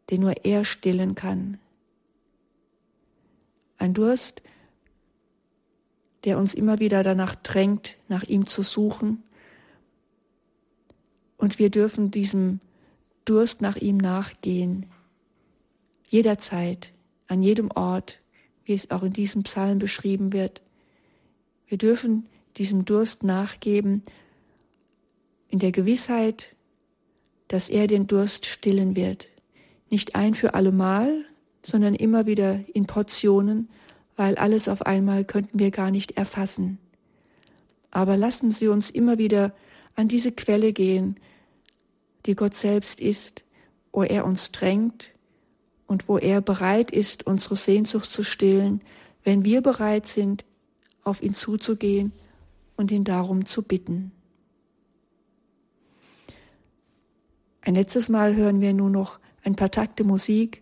den 0.10 0.22
nur 0.22 0.46
er 0.46 0.66
stillen 0.66 1.16
kann. 1.16 1.58
Ein 3.78 3.94
Durst, 3.94 4.42
der 6.24 6.38
uns 6.38 6.54
immer 6.54 6.80
wieder 6.80 7.04
danach 7.04 7.36
drängt, 7.36 7.98
nach 8.08 8.24
ihm 8.24 8.48
zu 8.48 8.62
suchen. 8.62 9.24
Und 11.38 11.60
wir 11.60 11.70
dürfen 11.70 12.12
diesem 12.12 12.60
Durst 13.26 13.62
nach 13.62 13.78
ihm 13.78 13.98
nachgehen. 13.98 14.88
Jederzeit, 16.10 16.92
an 17.28 17.42
jedem 17.42 17.70
Ort, 17.72 18.20
wie 18.66 18.74
es 18.74 18.92
auch 18.92 19.04
in 19.04 19.14
diesem 19.14 19.44
Psalm 19.44 19.80
beschrieben 19.80 20.34
wird. 20.34 20.62
Wir 21.68 21.78
dürfen 21.78 22.28
diesem 22.58 22.86
Durst 22.86 23.24
nachgeben 23.24 24.04
in 25.50 25.60
der 25.60 25.72
Gewissheit, 25.72 26.56
dass 27.48 27.70
er 27.70 27.88
den 27.88 28.08
Durst 28.08 28.46
stillen 28.46 28.96
wird. 28.96 29.28
Nicht 29.90 30.16
ein 30.16 30.34
für 30.34 30.54
allemal, 30.54 31.26
sondern 31.62 31.96
immer 31.96 32.26
wieder 32.26 32.60
in 32.74 32.86
Portionen, 32.86 33.70
weil 34.16 34.36
alles 34.36 34.68
auf 34.68 34.86
einmal 34.86 35.26
könnten 35.26 35.60
wir 35.60 35.72
gar 35.72 35.92
nicht 35.92 36.18
erfassen. 36.18 36.80
Aber 37.92 38.18
lassen 38.18 38.52
Sie 38.52 38.68
uns 38.68 38.90
immer 38.90 39.18
wieder 39.18 39.54
an 39.96 40.08
diese 40.08 40.32
Quelle 40.32 40.74
gehen, 40.74 41.20
die 42.26 42.36
Gott 42.36 42.54
selbst 42.54 43.00
ist, 43.00 43.44
wo 43.92 44.04
er 44.04 44.26
uns 44.26 44.52
drängt 44.52 45.14
und 45.88 46.08
wo 46.08 46.18
er 46.18 46.42
bereit 46.42 46.92
ist, 46.92 47.26
unsere 47.26 47.56
Sehnsucht 47.56 48.10
zu 48.10 48.24
stillen, 48.24 48.82
wenn 49.24 49.44
wir 49.44 49.62
bereit 49.62 50.08
sind, 50.08 50.46
auf 51.04 51.24
ihn 51.24 51.34
zuzugehen 51.34 52.12
und 52.76 52.92
ihn 52.92 53.04
darum 53.04 53.46
zu 53.46 53.64
bitten. 53.64 54.12
Ein 57.62 57.76
letztes 57.76 58.08
Mal 58.08 58.36
hören 58.36 58.62
wir 58.62 58.74
nur 58.74 58.90
noch 58.90 59.20
ein 59.48 59.56
paar 59.56 59.72
Takte 59.72 60.04
Musik, 60.04 60.62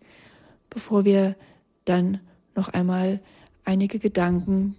bevor 0.70 1.06
wir 1.06 1.36
dann 1.86 2.20
noch 2.56 2.70
einmal 2.70 3.20
einige 3.66 4.00
Gedanken 4.00 4.76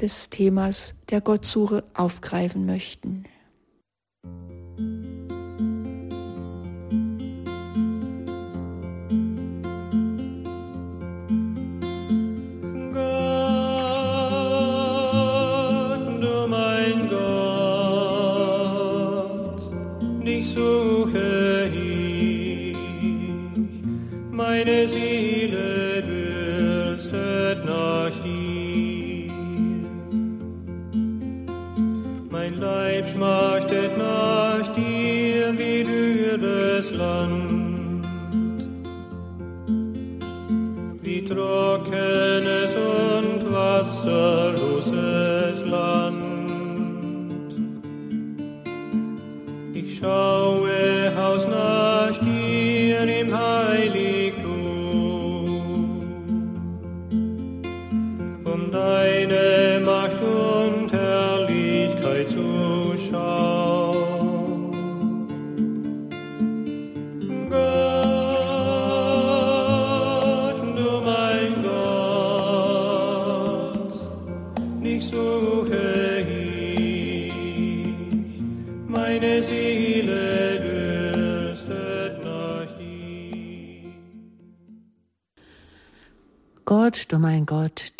des 0.00 0.30
Themas 0.30 0.94
der 1.10 1.20
Gottsuche 1.20 1.84
aufgreifen 1.92 2.66
möchten. 2.66 3.24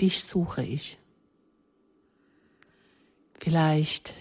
Dich 0.01 0.25
suche 0.25 0.63
ich. 0.63 0.99
Vielleicht 3.39 4.15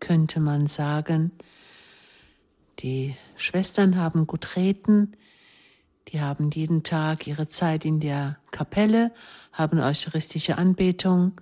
könnte 0.00 0.40
man 0.40 0.66
sagen, 0.66 1.32
die 2.80 3.16
Schwestern 3.36 3.96
haben 3.96 4.26
gut 4.26 4.56
reden, 4.56 5.16
die 6.08 6.20
haben 6.20 6.50
jeden 6.50 6.82
Tag 6.82 7.26
ihre 7.26 7.48
Zeit 7.48 7.84
in 7.84 8.00
der 8.00 8.38
Kapelle, 8.50 9.12
haben 9.52 9.80
eucharistische 9.80 10.58
Anbetung, 10.58 11.40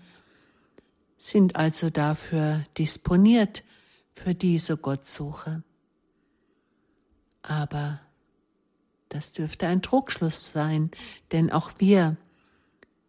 sind 1.18 1.56
also 1.56 1.90
dafür 1.90 2.64
disponiert 2.78 3.64
für 4.12 4.34
diese 4.34 4.76
Gottsuche. 4.76 5.62
Aber 7.42 8.00
das 9.08 9.32
dürfte 9.32 9.66
ein 9.66 9.82
Trugschluss 9.82 10.52
sein, 10.52 10.90
denn 11.32 11.50
auch 11.50 11.72
wir, 11.78 12.16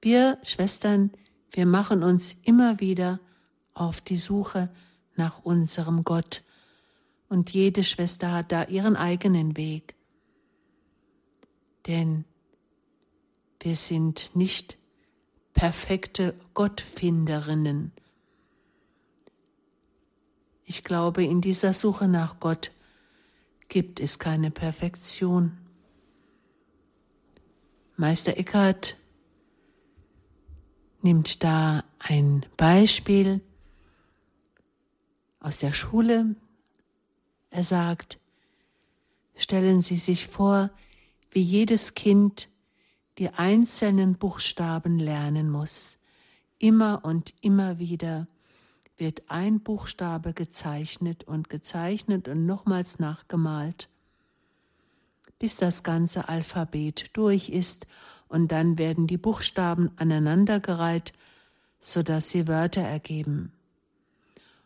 wir 0.06 0.38
Schwestern, 0.44 1.12
wir 1.52 1.66
machen 1.66 2.04
uns 2.04 2.38
immer 2.44 2.80
wieder 2.80 3.20
auf 3.74 4.02
die 4.02 4.18
Suche 4.18 4.70
nach 5.16 5.44
unserem 5.44 6.04
Gott. 6.04 6.44
Und 7.28 7.52
jede 7.52 7.84
Schwester 7.84 8.32
hat 8.32 8.52
da 8.52 8.66
ihren 8.66 8.96
eigenen 8.96 9.58
Weg. 9.58 9.96
Denn 11.88 12.24
wir 13.60 13.76
sind 13.76 14.36
nicht 14.36 14.78
perfekte 15.56 16.36
Gottfinderinnen. 16.54 17.92
Ich 20.66 20.84
glaube, 20.84 21.24
in 21.24 21.42
dieser 21.42 21.74
Suche 21.74 22.08
nach 22.08 22.40
Gott 22.40 22.72
gibt 23.70 24.00
es 24.00 24.20
keine 24.20 24.52
Perfektion. 24.52 25.58
Meister 27.98 28.38
Eckhart 28.38 28.98
nimmt 31.06 31.44
da 31.44 31.84
ein 32.00 32.48
Beispiel 32.58 33.42
aus 35.40 35.60
der 35.60 35.72
Schule. 35.72 36.36
Er 37.52 37.64
sagt, 37.64 38.20
stellen 39.36 39.84
Sie 39.84 39.98
sich 39.98 40.26
vor, 40.26 40.72
wie 41.30 41.42
jedes 41.42 41.94
Kind 41.94 42.50
die 43.20 43.30
einzelnen 43.30 44.16
Buchstaben 44.16 44.98
lernen 44.98 45.52
muss. 45.52 46.00
Immer 46.58 47.06
und 47.06 47.36
immer 47.40 47.78
wieder 47.78 48.28
wird 48.98 49.30
ein 49.30 49.60
Buchstabe 49.60 50.34
gezeichnet 50.34 51.24
und 51.24 51.52
gezeichnet 51.52 52.28
und 52.28 52.48
nochmals 52.48 52.98
nachgemalt, 52.98 53.90
bis 55.40 55.58
das 55.58 55.84
ganze 55.84 56.30
Alphabet 56.30 57.10
durch 57.14 57.50
ist 57.50 57.88
und 58.28 58.52
dann 58.52 58.78
werden 58.78 59.08
die 59.08 59.18
Buchstaben 59.18 59.92
aneinandergereiht, 59.98 61.14
so 61.80 62.04
dass 62.04 62.30
sie 62.30 62.48
Wörter 62.48 62.82
ergeben. 62.82 63.52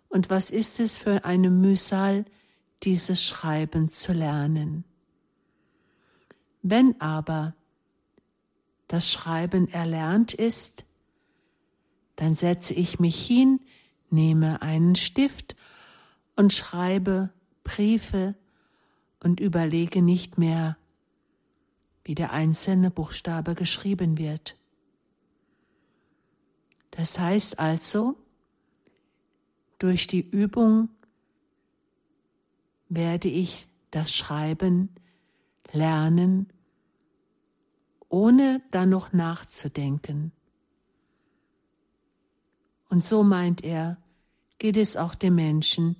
Und 0.07 0.29
was 0.29 0.49
ist 0.49 0.79
es 0.79 0.97
für 0.97 1.25
eine 1.25 1.49
Mühsal, 1.49 2.25
dieses 2.83 3.23
Schreiben 3.23 3.89
zu 3.89 4.13
lernen? 4.13 4.85
Wenn 6.61 6.99
aber 6.99 7.55
das 8.87 9.11
Schreiben 9.11 9.67
erlernt 9.69 10.33
ist, 10.33 10.83
dann 12.15 12.35
setze 12.35 12.73
ich 12.73 12.99
mich 12.99 13.25
hin, 13.25 13.61
nehme 14.09 14.61
einen 14.61 14.95
Stift 14.95 15.55
und 16.35 16.53
schreibe 16.53 17.29
Briefe 17.63 18.35
und 19.19 19.39
überlege 19.39 20.01
nicht 20.01 20.37
mehr, 20.37 20.77
wie 22.03 22.15
der 22.15 22.31
einzelne 22.31 22.89
Buchstabe 22.89 23.55
geschrieben 23.55 24.17
wird. 24.17 24.57
Das 26.91 27.19
heißt 27.19 27.59
also, 27.59 28.15
durch 29.77 30.07
die 30.07 30.27
Übung 30.27 30.89
werde 32.89 33.29
ich 33.29 33.67
das 33.91 34.13
Schreiben 34.13 34.89
lernen, 35.71 36.51
ohne 38.09 38.61
dann 38.71 38.89
noch 38.89 39.13
nachzudenken. 39.13 40.31
Und 42.89 43.03
so 43.03 43.23
meint 43.23 43.63
er, 43.63 43.97
geht 44.57 44.77
es 44.77 44.97
auch 44.97 45.15
dem 45.15 45.35
Menschen, 45.35 45.95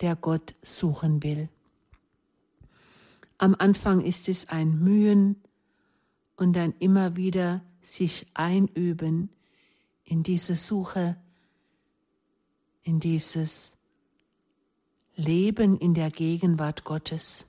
der 0.00 0.16
Gott 0.16 0.54
suchen 0.62 1.22
will. 1.22 1.48
Am 3.42 3.56
Anfang 3.58 4.02
ist 4.02 4.28
es 4.28 4.50
ein 4.50 4.78
Mühen 4.78 5.42
und 6.36 6.52
dann 6.52 6.74
immer 6.78 7.16
wieder 7.16 7.60
sich 7.80 8.28
einüben 8.34 9.30
in 10.04 10.22
diese 10.22 10.54
Suche, 10.54 11.16
in 12.84 13.00
dieses 13.00 13.76
Leben 15.16 15.76
in 15.76 15.92
der 15.92 16.12
Gegenwart 16.12 16.84
Gottes. 16.84 17.48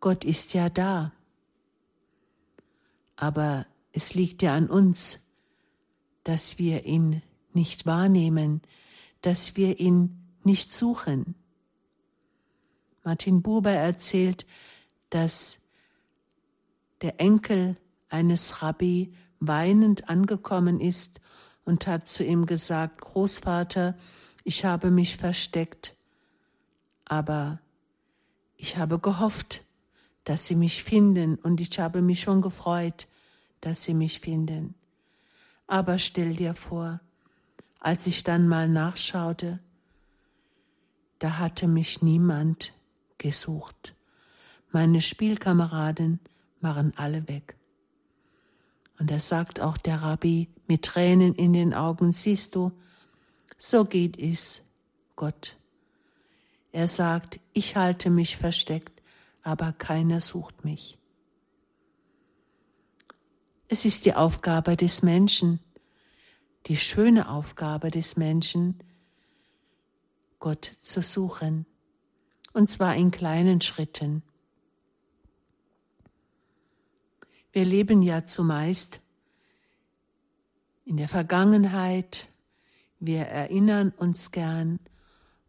Gott 0.00 0.24
ist 0.24 0.52
ja 0.52 0.68
da, 0.68 1.12
aber 3.14 3.66
es 3.92 4.14
liegt 4.14 4.42
ja 4.42 4.54
an 4.56 4.68
uns, 4.68 5.28
dass 6.24 6.58
wir 6.58 6.86
ihn 6.86 7.22
nicht 7.52 7.86
wahrnehmen, 7.86 8.62
dass 9.22 9.56
wir 9.56 9.78
ihn 9.78 10.24
nicht 10.42 10.72
suchen. 10.72 11.36
Martin 13.08 13.40
Buber 13.40 13.70
erzählt, 13.70 14.44
dass 15.08 15.60
der 17.00 17.18
Enkel 17.18 17.78
eines 18.10 18.60
Rabbi 18.60 19.14
weinend 19.40 20.10
angekommen 20.10 20.78
ist 20.78 21.22
und 21.64 21.86
hat 21.86 22.06
zu 22.06 22.22
ihm 22.22 22.44
gesagt, 22.44 23.00
Großvater, 23.00 23.96
ich 24.44 24.66
habe 24.66 24.90
mich 24.90 25.16
versteckt, 25.16 25.96
aber 27.06 27.60
ich 28.58 28.76
habe 28.76 28.98
gehofft, 28.98 29.64
dass 30.24 30.46
sie 30.46 30.54
mich 30.54 30.84
finden 30.84 31.36
und 31.36 31.62
ich 31.62 31.80
habe 31.80 32.02
mich 32.02 32.20
schon 32.20 32.42
gefreut, 32.42 33.08
dass 33.62 33.84
sie 33.84 33.94
mich 33.94 34.20
finden. 34.20 34.74
Aber 35.66 35.96
stell 35.98 36.36
dir 36.36 36.52
vor, 36.52 37.00
als 37.80 38.06
ich 38.06 38.22
dann 38.22 38.48
mal 38.48 38.68
nachschaute, 38.68 39.60
da 41.20 41.38
hatte 41.38 41.68
mich 41.68 42.02
niemand 42.02 42.74
gesucht. 43.18 43.94
Meine 44.70 45.00
Spielkameraden 45.00 46.20
waren 46.60 46.92
alle 46.96 47.28
weg. 47.28 47.56
Und 48.98 49.10
er 49.10 49.20
sagt 49.20 49.60
auch 49.60 49.76
der 49.76 50.02
Rabbi 50.02 50.48
mit 50.66 50.84
Tränen 50.84 51.34
in 51.34 51.52
den 51.52 51.72
Augen, 51.72 52.12
siehst 52.12 52.54
du, 52.54 52.72
so 53.56 53.84
geht 53.84 54.18
es 54.18 54.62
Gott. 55.16 55.56
Er 56.72 56.86
sagt, 56.86 57.40
ich 57.52 57.76
halte 57.76 58.10
mich 58.10 58.36
versteckt, 58.36 59.02
aber 59.42 59.72
keiner 59.72 60.20
sucht 60.20 60.64
mich. 60.64 60.98
Es 63.68 63.84
ist 63.84 64.04
die 64.04 64.14
Aufgabe 64.14 64.76
des 64.76 65.02
Menschen, 65.02 65.60
die 66.66 66.76
schöne 66.76 67.28
Aufgabe 67.28 67.90
des 67.90 68.16
Menschen, 68.16 68.78
Gott 70.38 70.72
zu 70.78 71.02
suchen, 71.02 71.66
und 72.58 72.66
zwar 72.66 72.96
in 72.96 73.12
kleinen 73.12 73.60
Schritten. 73.60 74.24
Wir 77.52 77.64
leben 77.64 78.02
ja 78.02 78.24
zumeist 78.24 79.00
in 80.84 80.96
der 80.96 81.06
Vergangenheit, 81.06 82.26
wir 82.98 83.20
erinnern 83.20 83.92
uns 83.96 84.32
gern 84.32 84.80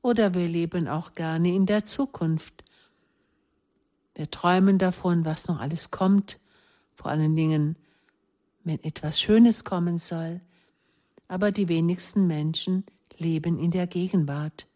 oder 0.03 0.35
wir 0.35 0.47
leben 0.47 0.87
auch 0.87 1.15
gerne 1.15 1.51
in 1.51 1.65
der 1.65 1.83
Zukunft. 1.83 2.63
Wir 4.13 4.29
träumen 4.29 4.77
davon, 4.77 5.25
was 5.25 5.47
noch 5.47 5.59
alles 5.59 5.89
kommt, 5.89 6.39
vor 6.93 7.09
allen 7.09 7.35
Dingen 7.35 7.75
wenn 8.63 8.83
etwas 8.83 9.19
Schönes 9.19 9.63
kommen 9.63 9.97
soll, 9.97 10.41
aber 11.27 11.51
die 11.51 11.69
wenigsten 11.69 12.27
Menschen 12.27 12.85
leben 13.17 13.57
in 13.57 13.71
der 13.71 13.87
Gegenwart. 13.87 14.68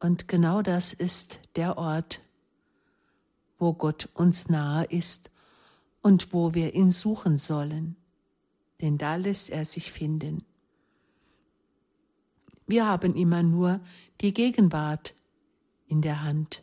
Und 0.00 0.28
genau 0.28 0.62
das 0.62 0.94
ist 0.94 1.40
der 1.56 1.76
Ort, 1.76 2.22
wo 3.58 3.74
Gott 3.74 4.08
uns 4.14 4.48
nahe 4.48 4.84
ist 4.86 5.30
und 6.00 6.32
wo 6.32 6.54
wir 6.54 6.74
ihn 6.74 6.90
suchen 6.90 7.36
sollen, 7.36 7.96
denn 8.80 8.96
da 8.96 9.16
lässt 9.16 9.50
er 9.50 9.66
sich 9.66 9.92
finden. 9.92 10.44
Wir 12.66 12.86
haben 12.86 13.14
immer 13.14 13.42
nur 13.42 13.80
die 14.22 14.32
Gegenwart 14.32 15.14
in 15.86 16.00
der 16.00 16.22
Hand. 16.22 16.62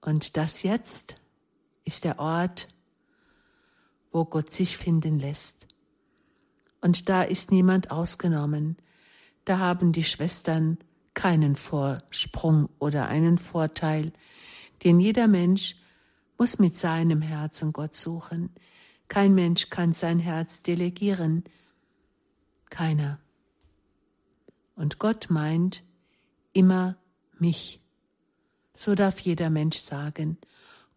Und 0.00 0.36
das 0.36 0.62
jetzt 0.64 1.20
ist 1.84 2.04
der 2.04 2.18
Ort, 2.18 2.68
wo 4.10 4.24
Gott 4.24 4.50
sich 4.50 4.76
finden 4.76 5.20
lässt. 5.20 5.68
Und 6.80 7.08
da 7.08 7.22
ist 7.22 7.52
niemand 7.52 7.90
ausgenommen. 7.90 8.76
Da 9.44 9.58
haben 9.58 9.92
die 9.92 10.04
Schwestern 10.04 10.78
keinen 11.14 11.56
Vorsprung 11.56 12.68
oder 12.78 13.08
einen 13.08 13.38
Vorteil, 13.38 14.12
denn 14.82 15.00
jeder 15.00 15.28
Mensch 15.28 15.76
muss 16.38 16.58
mit 16.58 16.76
seinem 16.76 17.22
Herzen 17.22 17.72
Gott 17.72 17.94
suchen. 17.94 18.50
Kein 19.08 19.34
Mensch 19.34 19.70
kann 19.70 19.92
sein 19.92 20.18
Herz 20.18 20.62
delegieren. 20.62 21.44
Keiner. 22.70 23.20
Und 24.74 24.98
Gott 24.98 25.28
meint 25.30 25.84
immer 26.52 26.96
mich. 27.38 27.80
So 28.72 28.94
darf 28.94 29.20
jeder 29.20 29.50
Mensch 29.50 29.78
sagen. 29.78 30.38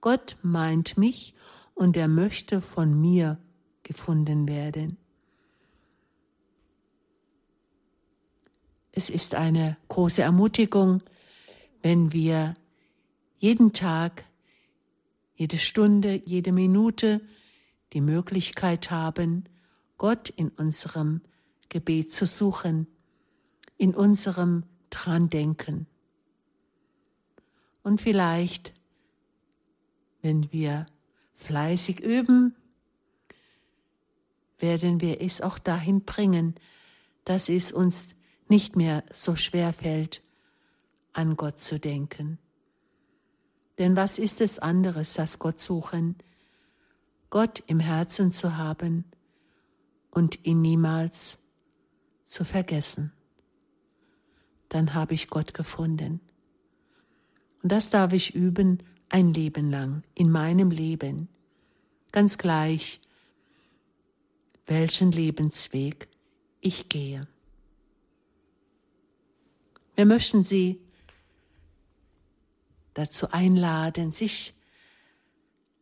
Gott 0.02 0.38
meint 0.42 0.98
mich 0.98 1.36
und 1.76 1.96
er 1.96 2.08
möchte 2.08 2.62
von 2.62 3.00
mir 3.00 3.38
gefunden 3.84 4.48
werden. 4.48 4.98
Es 8.98 9.12
ist 9.12 9.36
eine 9.36 9.78
große 9.90 10.24
Ermutigung, 10.24 11.04
wenn 11.84 12.14
wir 12.14 12.56
jeden 13.38 13.72
Tag, 13.72 14.24
jede 15.36 15.60
Stunde, 15.60 16.20
jede 16.26 16.52
Minute 16.52 17.22
die 17.94 18.02
Möglichkeit 18.02 18.90
haben, 18.90 19.44
Gott 20.00 20.30
in 20.30 20.50
unserem 20.50 21.22
Gebet 21.70 22.12
zu 22.12 22.26
suchen, 22.26 22.88
in 23.78 23.94
unserem 23.94 24.64
Dran-Denken. 24.90 25.86
Und 27.84 28.02
vielleicht, 28.02 28.74
wenn 30.24 30.52
wir 30.52 30.88
fleißig 31.36 32.00
üben, 32.00 32.56
werden 34.58 35.02
wir 35.02 35.22
es 35.22 35.40
auch 35.42 35.60
dahin 35.60 36.04
bringen, 36.04 36.56
dass 37.26 37.48
es 37.48 37.72
uns 37.72 38.17
nicht 38.50 38.76
mehr 38.76 39.04
so 39.12 39.36
schwer 39.36 39.74
fällt, 39.74 40.22
an 41.14 41.36
Gott 41.36 41.60
zu 41.60 41.80
denken. 41.80 42.38
Denn 43.78 43.96
was 43.96 44.20
ist 44.20 44.42
es 44.42 44.60
anderes, 44.60 45.14
das 45.14 45.40
Gott 45.40 45.60
suchen, 45.60 46.16
Gott 47.30 47.64
im 47.68 47.80
Herzen 47.80 48.32
zu 48.32 48.58
haben 48.58 49.06
und 50.12 50.46
ihn 50.46 50.62
niemals 50.62 51.40
zu 52.26 52.44
vergessen? 52.44 53.12
Dann 54.70 54.94
habe 54.94 55.14
ich 55.14 55.30
Gott 55.30 55.54
gefunden. 55.54 56.20
Und 57.64 57.72
das 57.72 57.90
darf 57.90 58.14
ich 58.14 58.36
üben 58.36 58.84
ein 59.10 59.34
Leben 59.34 59.72
lang, 59.72 60.04
in 60.16 60.30
meinem 60.30 60.70
Leben, 60.70 61.30
ganz 62.12 62.38
gleich, 62.38 63.00
welchen 64.66 65.12
Lebensweg 65.12 66.08
ich 66.60 66.90
gehe. 66.90 67.22
Wir 69.98 70.06
möchten 70.06 70.44
Sie 70.44 70.80
dazu 72.94 73.32
einladen, 73.32 74.12
sich 74.12 74.54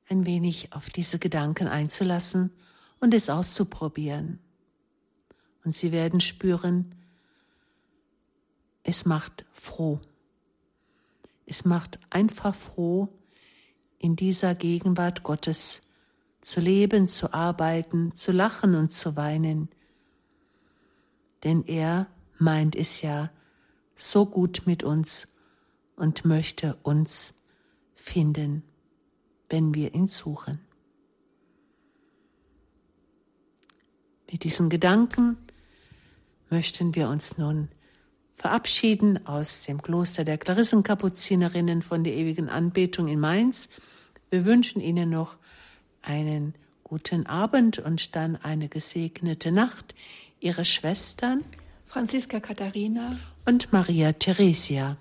ein 0.07 0.25
wenig 0.25 0.71
auf 0.71 0.89
diese 0.89 1.19
Gedanken 1.19 1.67
einzulassen 1.67 2.53
und 3.01 3.13
es 3.13 3.29
auszuprobieren. 3.29 4.39
Und 5.65 5.75
Sie 5.75 5.91
werden 5.91 6.21
spüren, 6.21 6.95
es 8.83 9.05
macht 9.05 9.43
froh. 9.51 9.99
Es 11.45 11.65
macht 11.65 11.99
einfach 12.09 12.55
froh, 12.55 13.09
in 13.99 14.15
dieser 14.15 14.55
Gegenwart 14.55 15.23
Gottes 15.23 15.89
zu 16.39 16.61
leben, 16.61 17.09
zu 17.09 17.33
arbeiten, 17.33 18.15
zu 18.15 18.31
lachen 18.31 18.75
und 18.75 18.93
zu 18.93 19.17
weinen. 19.17 19.67
Denn 21.43 21.65
er 21.65 22.07
meint 22.37 22.77
es 22.77 23.01
ja 23.01 23.29
so 23.95 24.25
gut 24.25 24.63
mit 24.65 24.83
uns 24.83 25.35
und 25.95 26.25
möchte 26.25 26.77
uns 26.83 27.41
finden, 27.95 28.63
wenn 29.49 29.73
wir 29.73 29.93
ihn 29.95 30.07
suchen. 30.07 30.59
Mit 34.31 34.43
diesen 34.43 34.69
Gedanken 34.69 35.37
möchten 36.49 36.95
wir 36.95 37.09
uns 37.09 37.37
nun 37.37 37.69
verabschieden 38.35 39.25
aus 39.25 39.63
dem 39.63 39.81
Kloster 39.81 40.25
der 40.25 40.37
Klarissenkapuzinerinnen 40.37 41.81
von 41.81 42.03
der 42.03 42.13
ewigen 42.13 42.49
Anbetung 42.49 43.07
in 43.07 43.19
Mainz. 43.19 43.69
Wir 44.29 44.45
wünschen 44.45 44.81
Ihnen 44.81 45.09
noch 45.09 45.37
einen 46.01 46.53
guten 46.83 47.25
Abend 47.25 47.79
und 47.79 48.15
dann 48.15 48.35
eine 48.35 48.67
gesegnete 48.67 49.51
Nacht. 49.51 49.95
Ihre 50.39 50.65
Schwestern 50.65 51.43
Franziska 51.85 52.39
Katharina 52.39 53.17
und 53.45 53.71
Maria 53.71 54.13
Theresia. 54.13 54.97